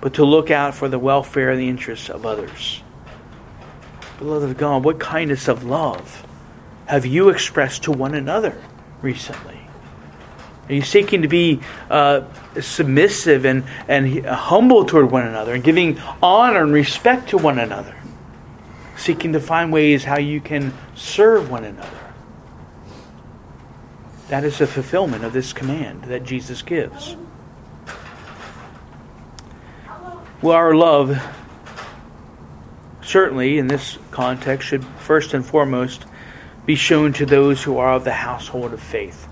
but 0.00 0.14
to 0.14 0.24
look 0.24 0.50
out 0.50 0.74
for 0.74 0.88
the 0.88 0.98
welfare 0.98 1.50
and 1.50 1.60
the 1.60 1.68
interests 1.68 2.08
of 2.08 2.26
others. 2.26 2.82
Beloved 4.18 4.50
of 4.50 4.56
God, 4.56 4.84
what 4.84 4.98
kindness 4.98 5.46
of 5.46 5.64
love! 5.64 6.26
Have 6.90 7.06
you 7.06 7.28
expressed 7.28 7.84
to 7.84 7.92
one 7.92 8.16
another 8.16 8.60
recently? 9.00 9.60
Are 10.68 10.74
you 10.74 10.82
seeking 10.82 11.22
to 11.22 11.28
be 11.28 11.60
uh, 11.88 12.22
submissive 12.60 13.44
and, 13.44 13.62
and 13.86 14.26
humble 14.26 14.84
toward 14.84 15.08
one 15.08 15.24
another 15.24 15.54
and 15.54 15.62
giving 15.62 16.00
honor 16.20 16.64
and 16.64 16.72
respect 16.72 17.28
to 17.28 17.38
one 17.38 17.60
another? 17.60 17.94
Seeking 18.96 19.34
to 19.34 19.40
find 19.40 19.72
ways 19.72 20.02
how 20.02 20.18
you 20.18 20.40
can 20.40 20.74
serve 20.96 21.48
one 21.48 21.62
another. 21.62 22.12
That 24.26 24.42
is 24.42 24.58
the 24.58 24.66
fulfillment 24.66 25.22
of 25.22 25.32
this 25.32 25.52
command 25.52 26.02
that 26.04 26.24
Jesus 26.24 26.60
gives. 26.60 27.16
Well, 30.42 30.56
our 30.56 30.74
love, 30.74 31.22
certainly 33.00 33.58
in 33.58 33.68
this 33.68 33.96
context, 34.10 34.66
should 34.66 34.84
first 34.84 35.34
and 35.34 35.46
foremost 35.46 36.06
be 36.70 36.76
shown 36.76 37.12
to 37.12 37.26
those 37.26 37.60
who 37.60 37.78
are 37.78 37.94
of 37.94 38.04
the 38.04 38.12
household 38.12 38.72
of 38.72 38.80
faith. 38.80 39.26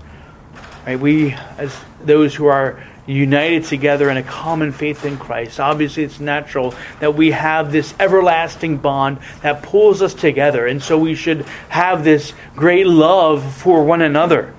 Right? 0.85 0.99
We, 0.99 1.31
as 1.57 1.73
those 2.03 2.35
who 2.35 2.47
are 2.47 2.85
united 3.07 3.63
together 3.63 4.09
in 4.09 4.17
a 4.17 4.23
common 4.23 4.73
faith 4.73 5.05
in 5.05 5.17
Christ, 5.17 5.57
obviously 5.57 6.03
it's 6.03 6.19
natural 6.19 6.75
that 6.99 7.15
we 7.15 7.31
have 7.31 7.71
this 7.71 7.95
everlasting 7.97 8.75
bond 8.75 9.19
that 9.41 9.63
pulls 9.63 10.01
us 10.01 10.13
together. 10.13 10.67
And 10.67 10.83
so 10.83 10.97
we 10.97 11.15
should 11.15 11.45
have 11.69 12.03
this 12.03 12.33
great 12.57 12.85
love 12.85 13.55
for 13.55 13.85
one 13.85 14.01
another 14.01 14.53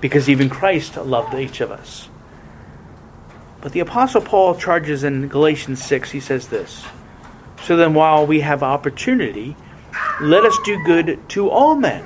because 0.00 0.28
even 0.28 0.48
Christ 0.48 0.96
loved 0.96 1.34
each 1.34 1.60
of 1.60 1.72
us. 1.72 2.08
But 3.60 3.72
the 3.72 3.80
Apostle 3.80 4.20
Paul 4.20 4.54
charges 4.54 5.02
in 5.02 5.26
Galatians 5.26 5.84
6, 5.84 6.12
he 6.12 6.20
says 6.20 6.46
this 6.46 6.84
So 7.64 7.76
then, 7.76 7.92
while 7.92 8.24
we 8.24 8.38
have 8.38 8.62
opportunity, 8.62 9.56
let 10.20 10.44
us 10.44 10.58
do 10.64 10.82
good 10.84 11.20
to 11.30 11.50
all 11.50 11.74
men, 11.74 12.04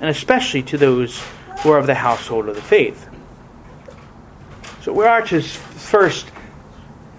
and 0.00 0.10
especially 0.10 0.62
to 0.64 0.78
those 0.78 1.22
who 1.60 1.70
are 1.70 1.78
of 1.78 1.86
the 1.86 1.94
household 1.94 2.48
of 2.48 2.54
the 2.54 2.62
faith. 2.62 3.08
So 4.82 4.92
we 4.92 5.04
are 5.04 5.22
to 5.22 5.42
first 5.42 6.30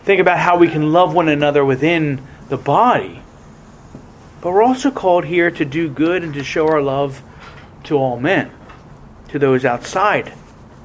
think 0.03 0.19
about 0.19 0.39
how 0.39 0.57
we 0.57 0.67
can 0.67 0.91
love 0.91 1.13
one 1.13 1.27
another 1.27 1.63
within 1.63 2.21
the 2.49 2.57
body, 2.57 3.21
but 4.41 4.51
we're 4.51 4.63
also 4.63 4.89
called 4.89 5.25
here 5.25 5.51
to 5.51 5.65
do 5.65 5.89
good 5.89 6.23
and 6.23 6.33
to 6.33 6.43
show 6.43 6.67
our 6.67 6.81
love 6.81 7.21
to 7.83 7.97
all 7.97 8.19
men, 8.19 8.51
to 9.27 9.37
those 9.37 9.63
outside 9.63 10.33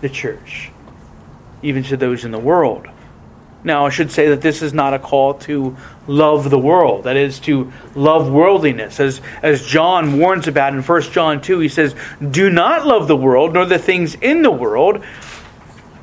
the 0.02 0.08
church, 0.08 0.70
even 1.62 1.82
to 1.84 1.96
those 1.96 2.24
in 2.24 2.30
the 2.30 2.38
world. 2.38 2.86
Now, 3.66 3.84
I 3.84 3.90
should 3.90 4.12
say 4.12 4.28
that 4.28 4.42
this 4.42 4.62
is 4.62 4.72
not 4.72 4.94
a 4.94 4.98
call 5.00 5.34
to 5.40 5.76
love 6.06 6.50
the 6.50 6.58
world, 6.58 7.02
that 7.02 7.16
is, 7.16 7.40
to 7.40 7.72
love 7.96 8.30
worldliness. 8.30 9.00
As, 9.00 9.20
as 9.42 9.66
John 9.66 10.20
warns 10.20 10.46
about 10.46 10.72
in 10.72 10.84
1 10.84 11.02
John 11.02 11.42
2, 11.42 11.58
he 11.58 11.68
says, 11.68 11.96
Do 12.30 12.48
not 12.48 12.86
love 12.86 13.08
the 13.08 13.16
world, 13.16 13.54
nor 13.54 13.66
the 13.66 13.80
things 13.80 14.14
in 14.14 14.42
the 14.42 14.52
world. 14.52 15.04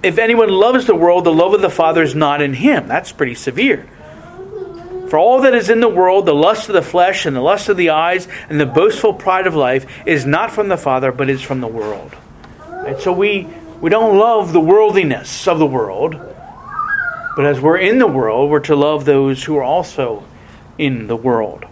if 0.03 0.17
anyone 0.17 0.49
loves 0.49 0.87
the 0.87 0.93
world, 0.95 1.23
the 1.23 1.31
love 1.31 1.53
of 1.53 1.61
the 1.61 1.69
Father 1.69 2.03
is 2.03 2.13
not 2.13 2.41
in 2.41 2.53
him. 2.53 2.89
That's 2.89 3.13
pretty 3.13 3.35
severe. 3.35 3.87
For 5.07 5.17
all 5.17 5.39
that 5.43 5.55
is 5.55 5.69
in 5.69 5.79
the 5.79 5.87
world, 5.87 6.25
the 6.25 6.35
lust 6.35 6.67
of 6.67 6.73
the 6.73 6.81
flesh 6.81 7.25
and 7.25 7.33
the 7.33 7.41
lust 7.41 7.69
of 7.69 7.77
the 7.77 7.91
eyes 7.91 8.27
and 8.49 8.59
the 8.59 8.65
boastful 8.65 9.13
pride 9.13 9.47
of 9.47 9.55
life 9.55 9.85
is 10.05 10.25
not 10.25 10.51
from 10.51 10.67
the 10.67 10.75
Father, 10.75 11.13
but 11.13 11.29
is 11.29 11.41
from 11.41 11.61
the 11.61 11.67
world. 11.67 12.13
And 12.85 12.99
so 12.99 13.13
we, 13.13 13.47
we 13.79 13.89
don't 13.89 14.17
love 14.17 14.51
the 14.51 14.59
worldliness 14.59 15.47
of 15.47 15.59
the 15.59 15.65
world, 15.65 16.32
but 17.35 17.45
as 17.45 17.59
we're 17.59 17.77
in 17.77 17.97
the 17.97 18.07
world, 18.07 18.49
we're 18.49 18.59
to 18.61 18.75
love 18.75 19.05
those 19.05 19.43
who 19.43 19.57
are 19.57 19.63
also 19.63 20.23
in 20.77 21.07
the 21.07 21.15
world. 21.15 21.65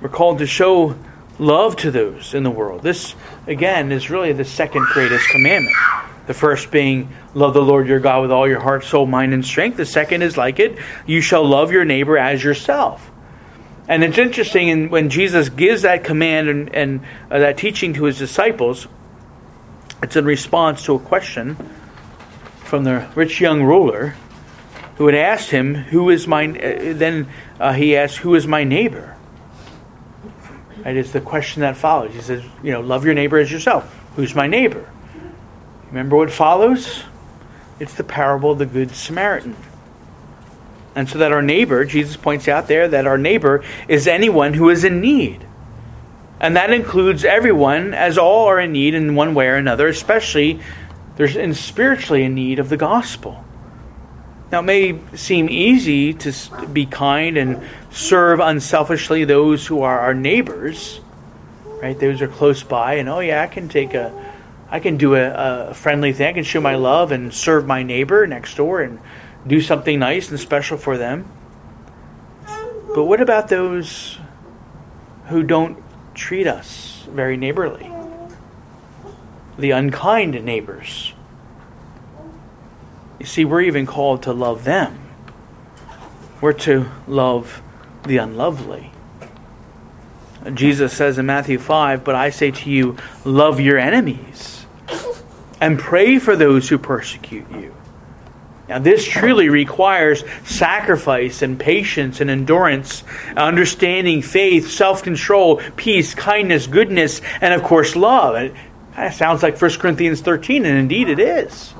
We're 0.00 0.08
called 0.08 0.38
to 0.38 0.46
show 0.46 0.96
love 1.38 1.76
to 1.76 1.90
those 1.90 2.34
in 2.34 2.42
the 2.42 2.50
world. 2.50 2.82
This, 2.82 3.14
again, 3.46 3.92
is 3.92 4.10
really 4.10 4.32
the 4.32 4.44
second 4.44 4.86
greatest 4.92 5.28
commandment. 5.30 5.76
The 6.26 6.34
first 6.34 6.70
being, 6.70 7.10
love 7.34 7.54
the 7.54 7.62
Lord 7.62 7.86
your 7.86 8.00
God 8.00 8.22
with 8.22 8.32
all 8.32 8.48
your 8.48 8.60
heart, 8.60 8.84
soul, 8.84 9.06
mind, 9.06 9.34
and 9.34 9.44
strength. 9.44 9.76
The 9.76 9.86
second 9.86 10.22
is 10.22 10.36
like 10.36 10.58
it, 10.58 10.78
you 11.06 11.20
shall 11.20 11.46
love 11.46 11.70
your 11.70 11.84
neighbor 11.84 12.16
as 12.16 12.42
yourself. 12.42 13.10
And 13.86 14.02
it's 14.02 14.16
interesting 14.16 14.88
when 14.88 15.10
Jesus 15.10 15.50
gives 15.50 15.82
that 15.82 16.04
command 16.04 16.48
and, 16.48 16.74
and 16.74 17.00
uh, 17.30 17.40
that 17.40 17.58
teaching 17.58 17.92
to 17.94 18.04
his 18.04 18.16
disciples, 18.16 18.88
it's 20.02 20.16
in 20.16 20.24
response 20.24 20.84
to 20.86 20.94
a 20.94 20.98
question 20.98 21.56
from 22.64 22.84
the 22.84 23.06
rich 23.14 23.40
young 23.40 23.62
ruler 23.62 24.16
who 24.96 25.06
had 25.06 25.14
asked 25.14 25.50
him, 25.50 25.74
Who 25.74 26.10
is 26.10 26.26
my. 26.26 26.46
Uh, 26.46 26.92
then 26.94 27.28
uh, 27.58 27.72
he 27.72 27.96
asked, 27.96 28.18
Who 28.18 28.34
is 28.34 28.46
my 28.46 28.64
neighbor? 28.64 29.16
It 30.84 30.96
is 30.96 31.12
the 31.12 31.20
question 31.20 31.62
that 31.62 31.76
follows. 31.76 32.14
He 32.14 32.20
says, 32.20 32.44
You 32.62 32.72
know, 32.72 32.80
love 32.80 33.04
your 33.04 33.14
neighbor 33.14 33.38
as 33.38 33.50
yourself. 33.50 33.92
Who's 34.16 34.34
my 34.34 34.46
neighbor? 34.46 34.88
Remember 35.88 36.16
what 36.16 36.30
follows? 36.30 37.04
It's 37.80 37.94
the 37.94 38.04
parable 38.04 38.52
of 38.52 38.58
the 38.58 38.66
Good 38.66 38.90
Samaritan. 38.92 39.56
And 40.94 41.08
so 41.08 41.18
that 41.18 41.32
our 41.32 41.42
neighbor, 41.42 41.84
Jesus 41.84 42.16
points 42.16 42.46
out 42.46 42.68
there 42.68 42.86
that 42.88 43.06
our 43.06 43.18
neighbor 43.18 43.64
is 43.88 44.06
anyone 44.06 44.54
who 44.54 44.70
is 44.70 44.84
in 44.84 45.00
need. 45.00 45.44
And 46.38 46.56
that 46.56 46.72
includes 46.72 47.24
everyone, 47.24 47.94
as 47.94 48.18
all 48.18 48.46
are 48.46 48.60
in 48.60 48.72
need 48.72 48.94
in 48.94 49.14
one 49.14 49.34
way 49.34 49.48
or 49.48 49.56
another, 49.56 49.88
especially 49.88 50.60
there's 51.16 51.36
in 51.36 51.54
spiritually 51.54 52.24
in 52.24 52.34
need 52.34 52.58
of 52.58 52.68
the 52.68 52.76
gospel. 52.76 53.43
Now, 54.54 54.60
it 54.60 54.66
may 54.66 55.00
seem 55.16 55.48
easy 55.48 56.14
to 56.14 56.32
be 56.72 56.86
kind 56.86 57.36
and 57.36 57.60
serve 57.90 58.38
unselfishly 58.38 59.24
those 59.24 59.66
who 59.66 59.82
are 59.82 59.98
our 59.98 60.14
neighbors, 60.14 61.00
right? 61.82 61.98
Those 61.98 62.22
are 62.22 62.28
close 62.28 62.62
by, 62.62 62.94
and 62.94 63.08
oh, 63.08 63.18
yeah, 63.18 63.42
I 63.42 63.48
can 63.48 63.68
take 63.68 63.94
a 63.94 64.14
I 64.70 64.78
can 64.78 64.96
do 64.96 65.16
a, 65.16 65.70
a 65.70 65.74
friendly 65.74 66.12
thing. 66.12 66.28
I 66.28 66.32
can 66.34 66.44
show 66.44 66.60
my 66.60 66.76
love 66.76 67.10
and 67.10 67.34
serve 67.34 67.66
my 67.66 67.82
neighbor 67.82 68.28
next 68.28 68.56
door 68.56 68.80
and 68.80 69.00
do 69.44 69.60
something 69.60 69.98
nice 69.98 70.30
and 70.30 70.38
special 70.38 70.78
for 70.78 70.98
them. 70.98 71.28
But 72.94 73.06
what 73.06 73.20
about 73.20 73.48
those 73.48 74.18
who 75.30 75.42
don't 75.42 75.82
treat 76.14 76.46
us 76.46 77.04
very 77.10 77.36
neighborly? 77.36 77.90
The 79.58 79.72
unkind 79.72 80.44
neighbors. 80.44 81.12
You 83.18 83.26
see, 83.26 83.44
we're 83.44 83.62
even 83.62 83.86
called 83.86 84.24
to 84.24 84.32
love 84.32 84.64
them. 84.64 85.00
We're 86.40 86.52
to 86.52 86.90
love 87.06 87.62
the 88.06 88.18
unlovely. 88.18 88.90
Jesus 90.52 90.92
says 90.92 91.18
in 91.18 91.26
Matthew 91.26 91.58
5, 91.58 92.04
But 92.04 92.14
I 92.14 92.30
say 92.30 92.50
to 92.50 92.70
you, 92.70 92.96
love 93.24 93.60
your 93.60 93.78
enemies 93.78 94.66
and 95.60 95.78
pray 95.78 96.18
for 96.18 96.36
those 96.36 96.68
who 96.68 96.76
persecute 96.76 97.50
you. 97.50 97.74
Now, 98.68 98.78
this 98.78 99.04
truly 99.04 99.50
requires 99.50 100.24
sacrifice 100.44 101.42
and 101.42 101.58
patience 101.58 102.20
and 102.20 102.30
endurance, 102.30 103.04
understanding, 103.36 104.22
faith, 104.22 104.70
self 104.70 105.02
control, 105.02 105.60
peace, 105.76 106.14
kindness, 106.14 106.66
goodness, 106.66 107.20
and 107.40 107.52
of 107.52 107.62
course, 107.62 107.94
love. 107.94 108.36
It 108.96 109.12
sounds 109.14 109.42
like 109.42 109.60
1 109.60 109.70
Corinthians 109.72 110.22
13, 110.22 110.64
and 110.64 110.78
indeed 110.78 111.08
it 111.08 111.18
is. 111.18 111.74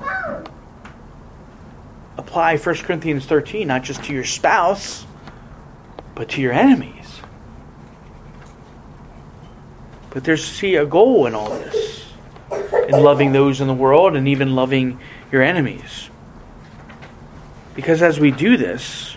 Apply 2.35 2.57
1 2.57 2.75
Corinthians 2.79 3.27
13 3.27 3.69
not 3.69 3.85
just 3.85 4.03
to 4.03 4.13
your 4.13 4.25
spouse, 4.25 5.07
but 6.17 6.31
to 6.31 6.41
your 6.41 6.53
enemies. 6.53 7.21
But 10.11 10.25
there's, 10.25 10.45
see, 10.45 10.75
a 10.75 10.85
goal 10.85 11.27
in 11.27 11.37
all 11.37 11.49
this 11.49 12.07
in 12.51 13.01
loving 13.05 13.31
those 13.31 13.61
in 13.61 13.69
the 13.69 13.73
world 13.73 14.17
and 14.17 14.27
even 14.27 14.57
loving 14.57 14.99
your 15.31 15.43
enemies. 15.43 16.11
Because 17.77 18.03
as 18.03 18.19
we 18.19 18.33
do 18.33 18.57
this, 18.57 19.17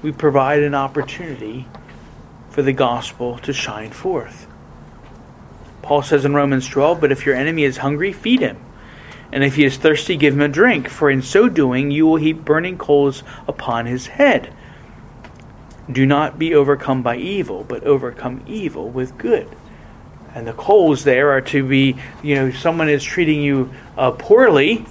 we 0.00 0.12
provide 0.12 0.62
an 0.62 0.76
opportunity 0.76 1.66
for 2.50 2.62
the 2.62 2.72
gospel 2.72 3.38
to 3.38 3.52
shine 3.52 3.90
forth. 3.90 4.46
Paul 5.82 6.02
says 6.02 6.24
in 6.24 6.34
Romans 6.34 6.68
12, 6.68 7.00
But 7.00 7.10
if 7.10 7.26
your 7.26 7.34
enemy 7.34 7.64
is 7.64 7.78
hungry, 7.78 8.12
feed 8.12 8.42
him. 8.42 8.63
And 9.34 9.44
if 9.44 9.56
he 9.56 9.64
is 9.64 9.76
thirsty, 9.76 10.16
give 10.16 10.32
him 10.32 10.40
a 10.40 10.48
drink, 10.48 10.88
for 10.88 11.10
in 11.10 11.20
so 11.20 11.50
doing 11.50 11.90
you 11.90 12.06
will 12.06 12.16
heap 12.16 12.46
burning 12.46 12.78
coals 12.78 13.22
upon 13.46 13.84
his 13.84 14.06
head. 14.06 14.54
Do 15.90 16.06
not 16.06 16.38
be 16.38 16.54
overcome 16.54 17.02
by 17.02 17.16
evil, 17.16 17.64
but 17.64 17.84
overcome 17.84 18.42
evil 18.46 18.88
with 18.88 19.18
good 19.18 19.54
and 20.34 20.46
the 20.46 20.52
coals 20.52 21.04
there 21.04 21.30
are 21.30 21.40
to 21.40 21.66
be, 21.66 21.96
you 22.22 22.34
know, 22.34 22.50
someone 22.50 22.88
is 22.88 23.02
treating 23.02 23.40
you 23.40 23.72
uh, 23.96 24.10
poorly 24.10 24.84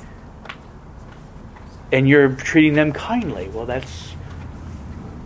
and 1.91 2.07
you're 2.07 2.29
treating 2.29 2.73
them 2.73 2.93
kindly. 2.93 3.49
Well, 3.49 3.65
that's 3.65 4.13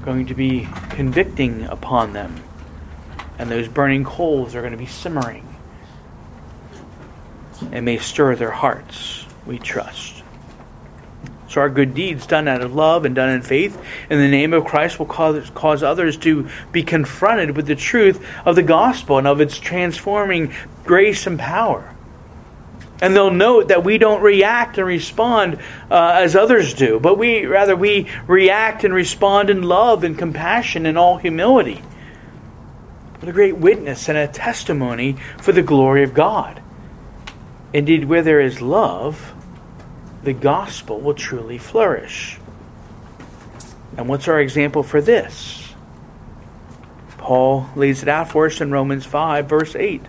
going 0.03 0.25
to 0.25 0.33
be 0.33 0.67
convicting 0.89 1.63
upon 1.65 2.13
them. 2.13 2.43
And 3.37 3.51
those 3.51 3.67
burning 3.67 4.03
coals 4.03 4.55
are 4.55 4.61
going 4.61 4.71
to 4.71 4.77
be 4.77 4.87
simmering 4.87 5.46
and 7.71 7.85
may 7.85 7.97
stir 7.97 8.35
their 8.35 8.51
hearts, 8.51 9.25
we 9.45 9.59
trust. 9.59 10.17
So 11.49 11.61
our 11.61 11.69
good 11.69 11.93
deeds 11.93 12.27
done 12.27 12.47
out 12.47 12.61
of 12.61 12.75
love 12.75 13.05
and 13.05 13.15
done 13.15 13.29
in 13.29 13.41
faith 13.41 13.81
in 14.09 14.19
the 14.19 14.27
name 14.27 14.53
of 14.53 14.65
Christ 14.65 14.99
will 14.99 15.05
cause, 15.05 15.49
cause 15.51 15.81
others 15.81 16.17
to 16.17 16.49
be 16.71 16.83
confronted 16.83 17.55
with 17.55 17.67
the 17.67 17.75
truth 17.75 18.23
of 18.45 18.55
the 18.55 18.63
gospel 18.63 19.17
and 19.17 19.27
of 19.27 19.39
its 19.39 19.57
transforming 19.57 20.53
grace 20.83 21.25
and 21.25 21.39
power. 21.39 21.93
And 23.01 23.15
they'll 23.15 23.31
note 23.31 23.69
that 23.69 23.83
we 23.83 23.97
don't 23.97 24.21
react 24.21 24.77
and 24.77 24.87
respond 24.87 25.59
uh, 25.89 26.13
as 26.15 26.35
others 26.35 26.73
do, 26.73 26.99
but 26.99 27.17
we 27.17 27.45
rather 27.45 27.75
we 27.75 28.09
react 28.25 28.83
and 28.83 28.93
respond 28.93 29.49
in 29.49 29.61
love 29.61 30.03
and 30.03 30.17
compassion 30.17 30.85
and 30.85 30.97
all 30.97 31.17
humility. 31.17 31.81
What 33.19 33.29
a 33.29 33.31
great 33.31 33.57
witness 33.57 34.09
and 34.09 34.17
a 34.17 34.27
testimony 34.27 35.15
for 35.39 35.51
the 35.51 35.61
glory 35.61 36.03
of 36.03 36.13
God. 36.13 36.61
Indeed, 37.73 38.05
where 38.05 38.21
there 38.21 38.39
is 38.39 38.61
love, 38.61 39.33
the 40.23 40.33
gospel 40.33 40.99
will 40.99 41.13
truly 41.13 41.57
flourish. 41.57 42.39
And 43.97 44.07
what's 44.07 44.27
our 44.27 44.39
example 44.39 44.83
for 44.83 45.01
this? 45.01 45.73
Paul 47.17 47.67
lays 47.75 48.03
it 48.03 48.09
out 48.09 48.31
for 48.31 48.45
us 48.45 48.61
in 48.61 48.71
Romans 48.71 49.05
5, 49.05 49.49
verse 49.49 49.75
8. 49.75 50.01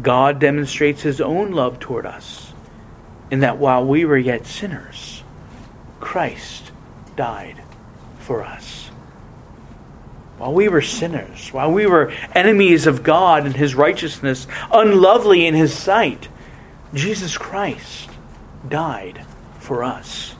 God 0.00 0.38
demonstrates 0.38 1.02
his 1.02 1.20
own 1.20 1.52
love 1.52 1.78
toward 1.78 2.06
us, 2.06 2.52
in 3.30 3.40
that 3.40 3.58
while 3.58 3.84
we 3.84 4.04
were 4.04 4.18
yet 4.18 4.46
sinners, 4.46 5.22
Christ 6.00 6.72
died 7.16 7.62
for 8.18 8.42
us. 8.42 8.88
While 10.38 10.52
we 10.52 10.68
were 10.68 10.82
sinners, 10.82 11.52
while 11.52 11.72
we 11.72 11.86
were 11.86 12.12
enemies 12.34 12.86
of 12.86 13.02
God 13.02 13.46
and 13.46 13.56
his 13.56 13.74
righteousness, 13.74 14.46
unlovely 14.70 15.46
in 15.46 15.54
his 15.54 15.72
sight, 15.72 16.28
Jesus 16.96 17.36
Christ 17.36 18.08
died 18.66 19.24
for 19.60 19.84
us. 19.84 20.34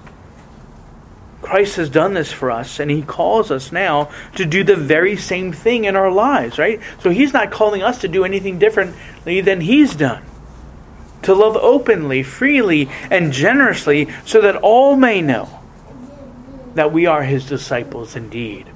Christ 1.42 1.76
has 1.76 1.90
done 1.90 2.14
this 2.14 2.32
for 2.32 2.50
us, 2.50 2.80
and 2.80 2.90
He 2.90 3.02
calls 3.02 3.50
us 3.50 3.70
now 3.70 4.10
to 4.34 4.46
do 4.46 4.64
the 4.64 4.74
very 4.74 5.16
same 5.16 5.52
thing 5.52 5.84
in 5.84 5.94
our 5.94 6.10
lives, 6.10 6.58
right? 6.58 6.80
So 7.00 7.10
He's 7.10 7.32
not 7.32 7.50
calling 7.52 7.82
us 7.82 8.00
to 8.00 8.08
do 8.08 8.24
anything 8.24 8.58
differently 8.58 9.40
than 9.42 9.60
He's 9.60 9.94
done. 9.94 10.24
To 11.22 11.34
love 11.34 11.56
openly, 11.56 12.22
freely, 12.22 12.88
and 13.10 13.32
generously, 13.32 14.08
so 14.24 14.40
that 14.40 14.56
all 14.56 14.96
may 14.96 15.20
know 15.20 15.60
that 16.74 16.90
we 16.90 17.06
are 17.06 17.22
His 17.22 17.46
disciples 17.46 18.16
indeed. 18.16 18.66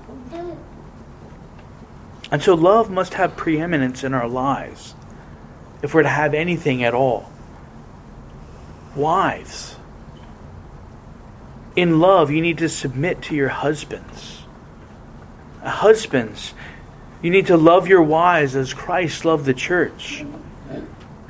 And 2.30 2.42
so 2.42 2.54
love 2.54 2.90
must 2.90 3.14
have 3.14 3.36
preeminence 3.36 4.04
in 4.04 4.14
our 4.14 4.28
lives 4.28 4.94
if 5.82 5.94
we're 5.94 6.02
to 6.02 6.08
have 6.08 6.34
anything 6.34 6.84
at 6.84 6.94
all. 6.94 7.30
Wives, 8.94 9.76
in 11.76 12.00
love, 12.00 12.30
you 12.30 12.40
need 12.40 12.58
to 12.58 12.68
submit 12.68 13.22
to 13.22 13.34
your 13.34 13.48
husbands. 13.48 14.42
Uh, 15.62 15.70
husbands, 15.70 16.54
you 17.22 17.30
need 17.30 17.46
to 17.46 17.56
love 17.56 17.86
your 17.86 18.02
wives 18.02 18.56
as 18.56 18.74
Christ 18.74 19.24
loved 19.24 19.44
the 19.44 19.54
church. 19.54 20.24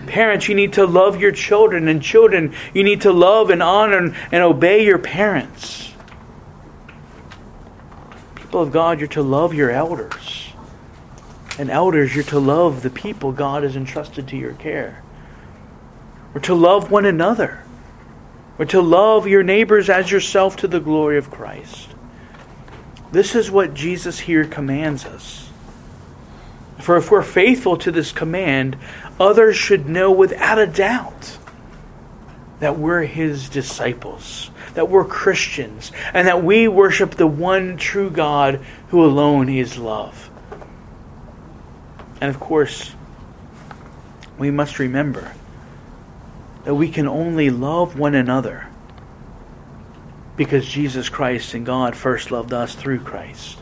Parents, 0.06 0.48
you 0.48 0.54
need 0.54 0.72
to 0.74 0.86
love 0.86 1.20
your 1.20 1.32
children, 1.32 1.86
and 1.86 2.02
children, 2.02 2.54
you 2.72 2.82
need 2.82 3.02
to 3.02 3.12
love 3.12 3.50
and 3.50 3.62
honor 3.62 4.14
and 4.32 4.42
obey 4.42 4.84
your 4.84 4.98
parents. 4.98 5.92
People 8.36 8.62
of 8.62 8.72
God, 8.72 8.98
you're 8.98 9.08
to 9.08 9.22
love 9.22 9.52
your 9.54 9.70
elders. 9.70 10.52
And 11.58 11.70
elders, 11.70 12.14
you're 12.14 12.24
to 12.24 12.38
love 12.38 12.82
the 12.82 12.90
people 12.90 13.32
God 13.32 13.62
has 13.62 13.76
entrusted 13.76 14.26
to 14.28 14.36
your 14.36 14.54
care. 14.54 15.02
We're 16.32 16.40
to 16.42 16.54
love 16.54 16.90
one 16.90 17.06
another. 17.06 17.62
We're 18.56 18.66
to 18.66 18.80
love 18.80 19.26
your 19.26 19.42
neighbors 19.42 19.88
as 19.88 20.10
yourself 20.10 20.56
to 20.56 20.68
the 20.68 20.80
glory 20.80 21.18
of 21.18 21.30
Christ. 21.30 21.88
This 23.10 23.34
is 23.34 23.50
what 23.50 23.74
Jesus 23.74 24.20
here 24.20 24.44
commands 24.44 25.04
us. 25.04 25.48
For 26.78 26.96
if 26.96 27.10
we're 27.10 27.22
faithful 27.22 27.76
to 27.78 27.90
this 27.90 28.12
command, 28.12 28.76
others 29.18 29.56
should 29.56 29.88
know 29.88 30.10
without 30.12 30.58
a 30.58 30.66
doubt 30.66 31.38
that 32.60 32.78
we're 32.78 33.02
his 33.02 33.48
disciples, 33.48 34.50
that 34.74 34.88
we're 34.88 35.04
Christians, 35.04 35.90
and 36.14 36.28
that 36.28 36.44
we 36.44 36.68
worship 36.68 37.12
the 37.12 37.26
one 37.26 37.76
true 37.76 38.10
God 38.10 38.64
who 38.88 39.04
alone 39.04 39.48
is 39.48 39.76
love. 39.78 40.30
And 42.20 42.30
of 42.30 42.38
course, 42.38 42.92
we 44.38 44.50
must 44.50 44.78
remember 44.78 45.32
that 46.64 46.74
we 46.74 46.90
can 46.90 47.08
only 47.08 47.50
love 47.50 47.98
one 47.98 48.14
another 48.14 48.66
because 50.36 50.66
Jesus 50.66 51.08
Christ 51.08 51.54
and 51.54 51.66
God 51.66 51.96
first 51.96 52.30
loved 52.30 52.52
us 52.52 52.74
through 52.74 53.00
Christ. 53.00 53.58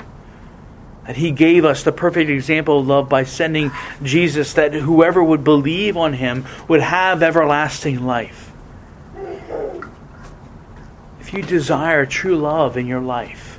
That 1.06 1.16
He 1.16 1.30
gave 1.30 1.64
us 1.64 1.82
the 1.82 1.92
perfect 1.92 2.30
example 2.30 2.80
of 2.80 2.86
love 2.86 3.08
by 3.08 3.24
sending 3.24 3.72
Jesus, 4.02 4.52
that 4.54 4.74
whoever 4.74 5.22
would 5.22 5.42
believe 5.42 5.96
on 5.96 6.12
Him 6.12 6.44
would 6.68 6.80
have 6.80 7.22
everlasting 7.22 8.04
life. 8.04 8.52
If 11.20 11.32
you 11.32 11.42
desire 11.42 12.06
true 12.06 12.36
love 12.36 12.76
in 12.76 12.86
your 12.86 13.00
life, 13.00 13.58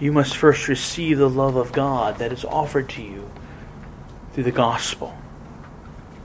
you 0.00 0.12
must 0.12 0.36
first 0.36 0.68
receive 0.68 1.18
the 1.18 1.28
love 1.28 1.56
of 1.56 1.72
God 1.72 2.18
that 2.18 2.32
is 2.32 2.44
offered 2.44 2.88
to 2.90 3.02
you 3.02 3.30
through 4.32 4.44
the 4.44 4.52
gospel 4.52 5.16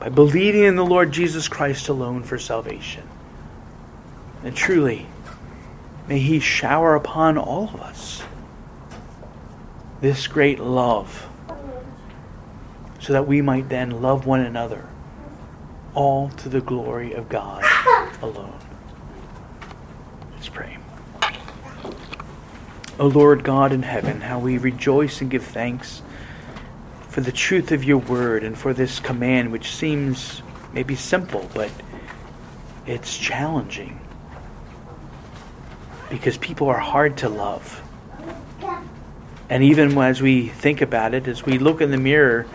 by 0.04 0.10
believing 0.10 0.66
in 0.66 0.76
the 0.76 0.86
Lord 0.86 1.14
Jesus 1.14 1.48
Christ 1.48 1.88
alone 1.88 2.24
for 2.24 2.38
salvation. 2.38 3.08
And 4.44 4.54
truly, 4.54 5.06
may 6.10 6.20
He 6.20 6.42
shower 6.42 6.96
upon 6.96 7.38
all 7.38 7.70
of 7.70 7.80
us 7.80 8.22
this 10.02 10.28
great 10.28 10.60
love 10.60 11.26
so 13.00 13.14
that 13.14 13.28
we 13.28 13.42
might 13.42 13.70
then 13.70 14.02
love 14.02 14.26
one 14.26 14.42
another, 14.42 14.86
all 15.94 16.28
to 16.32 16.50
the 16.50 16.60
glory 16.60 17.14
of 17.14 17.30
God 17.30 17.64
alone. 18.22 18.60
Let's 20.34 20.50
pray. 20.50 20.80
O 23.00 23.08
Lord 23.08 23.46
God 23.46 23.72
in 23.72 23.84
heaven, 23.84 24.20
how 24.20 24.38
we 24.40 24.58
rejoice 24.58 25.22
and 25.22 25.32
give 25.32 25.46
thanks 25.46 26.02
for 27.14 27.22
the 27.22 27.32
truth 27.32 27.72
of 27.72 27.84
your 27.84 28.00
word 28.00 28.44
and 28.44 28.58
for 28.58 28.74
this 28.74 29.00
command, 29.00 29.52
which 29.52 29.76
seems 29.76 30.42
maybe 30.74 30.96
simple, 30.96 31.48
but 31.54 31.70
it's 32.88 33.16
challenging 33.16 34.02
because 36.10 36.40
people 36.40 36.70
are 36.70 36.80
hard 36.80 37.18
to 37.18 37.30
love. 37.30 37.84
And 39.48 39.64
even 39.64 39.96
as 39.96 40.24
we 40.24 40.48
think 40.48 40.82
about 40.82 41.14
it, 41.14 41.28
as 41.28 41.46
we 41.46 41.60
look 41.60 41.82
in 41.82 41.92
the 41.92 41.98
mirror 41.98 42.48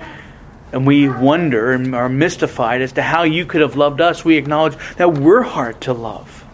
and 0.73 0.85
we 0.85 1.09
wonder 1.09 1.71
and 1.71 1.95
are 1.95 2.09
mystified 2.09 2.83
as 2.83 2.91
to 2.95 3.03
how 3.03 3.23
you 3.23 3.47
could 3.47 3.61
have 3.61 3.77
loved 3.77 4.01
us, 4.01 4.25
we 4.25 4.37
acknowledge 4.37 4.77
that 4.97 5.15
we're 5.19 5.43
hard 5.43 5.81
to 5.83 5.93
love. 5.93 6.45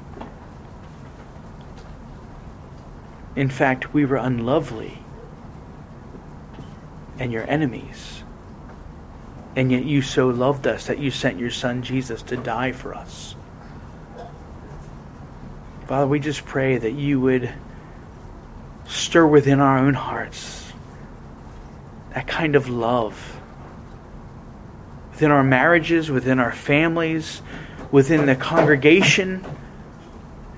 In 3.35 3.49
fact, 3.49 3.95
we 3.95 4.05
were 4.05 4.17
unlovely 4.17 5.04
and 7.19 7.33
your 7.33 7.49
enemies. 7.49 8.23
And 9.57 9.71
yet 9.71 9.85
you 9.85 10.03
so 10.03 10.29
loved 10.29 10.67
us 10.67 10.87
that 10.87 10.99
you 10.99 11.11
sent 11.11 11.39
your 11.39 11.51
son 11.51 11.83
Jesus 11.83 12.23
to 12.23 12.37
die 12.37 12.73
for 12.73 12.95
us. 12.95 13.37
Father, 15.87 16.07
we 16.07 16.19
just 16.19 16.45
pray 16.45 16.79
that 16.79 16.93
you 16.93 17.21
would 17.21 17.53
stir 18.87 19.27
within 19.27 19.61
our 19.61 19.79
own 19.79 19.95
hearts 19.95 20.73
that 22.15 22.27
kind 22.27 22.55
of 22.57 22.69
love 22.69 23.35
within 25.15 25.31
our 25.31 25.45
marriages, 25.45 26.11
within 26.11 26.41
our 26.41 26.51
families, 26.51 27.41
within 27.93 28.27
the 28.27 28.35
congregation, 28.35 29.45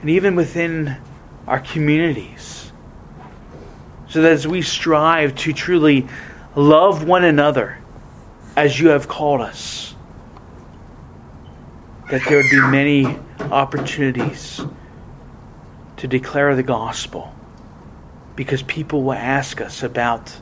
and 0.00 0.08
even 0.08 0.34
within 0.34 0.96
our 1.46 1.60
communities. 1.60 2.72
So 4.08 4.22
that 4.22 4.32
as 4.32 4.48
we 4.48 4.62
strive 4.62 5.34
to 5.36 5.52
truly 5.52 6.08
Love 6.56 7.04
one 7.04 7.22
another 7.22 7.78
as 8.56 8.80
you 8.80 8.88
have 8.88 9.06
called 9.06 9.42
us. 9.42 9.94
That 12.10 12.22
there 12.26 12.38
would 12.38 12.50
be 12.50 12.60
many 12.60 13.18
opportunities 13.38 14.64
to 15.98 16.08
declare 16.08 16.56
the 16.56 16.62
gospel 16.62 17.34
because 18.36 18.62
people 18.62 19.02
will 19.02 19.12
ask 19.12 19.60
us 19.60 19.82
about 19.82 20.40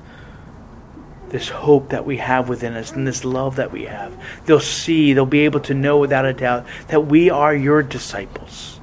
this 1.31 1.49
hope 1.49 1.89
that 1.89 2.07
we 2.07 2.19
have 2.19 2.49
within 2.49 2.75
us 2.75 2.93
and 2.93 3.05
this 3.05 3.25
love 3.25 3.57
that 3.57 3.73
we 3.73 3.87
have. 3.87 4.17
They'll 4.47 4.61
see, 4.61 5.15
they'll 5.15 5.27
be 5.27 5.41
able 5.41 5.61
to 5.61 5.75
know 5.75 5.99
without 5.99 6.25
a 6.25 6.33
doubt 6.33 6.67
that 6.89 7.07
we 7.07 7.29
are 7.31 7.53
your 7.53 7.83
disciples 7.83 8.79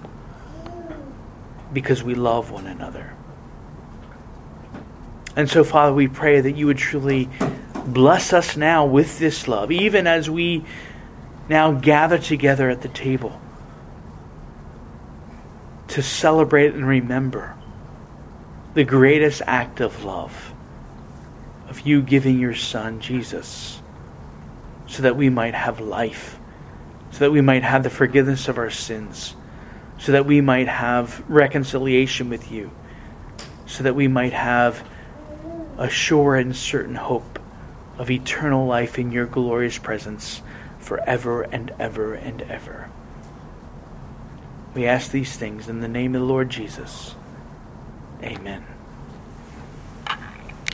because 1.71 2.03
we 2.03 2.13
love 2.13 2.51
one 2.51 2.67
another. 2.67 3.13
And 5.35 5.49
so, 5.49 5.63
Father, 5.63 5.93
we 5.93 6.07
pray 6.07 6.41
that 6.41 6.51
you 6.53 6.67
would 6.67 6.77
truly 6.77 7.29
bless 7.85 8.33
us 8.33 8.57
now 8.57 8.85
with 8.85 9.19
this 9.19 9.47
love, 9.47 9.71
even 9.71 10.07
as 10.07 10.29
we 10.29 10.65
now 11.49 11.71
gather 11.71 12.17
together 12.17 12.69
at 12.69 12.81
the 12.81 12.89
table 12.89 13.39
to 15.89 16.01
celebrate 16.01 16.73
and 16.73 16.87
remember 16.87 17.55
the 18.73 18.83
greatest 18.83 19.41
act 19.45 19.81
of 19.81 20.05
love 20.05 20.53
of 21.67 21.81
you 21.81 22.01
giving 22.01 22.39
your 22.39 22.55
Son, 22.55 22.99
Jesus, 22.99 23.81
so 24.87 25.03
that 25.03 25.15
we 25.15 25.29
might 25.29 25.53
have 25.53 25.79
life, 25.79 26.39
so 27.11 27.19
that 27.19 27.31
we 27.31 27.41
might 27.41 27.63
have 27.63 27.83
the 27.83 27.89
forgiveness 27.89 28.47
of 28.47 28.57
our 28.57 28.69
sins, 28.69 29.35
so 29.97 30.11
that 30.11 30.25
we 30.25 30.41
might 30.41 30.67
have 30.67 31.23
reconciliation 31.29 32.29
with 32.29 32.51
you, 32.51 32.71
so 33.65 33.83
that 33.83 33.95
we 33.95 34.07
might 34.07 34.33
have 34.33 34.85
a 35.81 35.89
sure 35.89 36.35
and 36.35 36.55
certain 36.55 36.93
hope 36.93 37.39
of 37.97 38.11
eternal 38.11 38.67
life 38.67 38.99
in 38.99 39.11
your 39.11 39.25
glorious 39.25 39.79
presence 39.79 40.43
forever 40.77 41.41
and 41.41 41.73
ever 41.79 42.13
and 42.13 42.43
ever. 42.43 42.87
We 44.75 44.85
ask 44.85 45.09
these 45.09 45.35
things 45.35 45.67
in 45.67 45.79
the 45.79 45.87
name 45.87 46.13
of 46.13 46.21
the 46.21 46.27
Lord 46.27 46.51
Jesus. 46.51 47.15
Amen. 48.21 48.63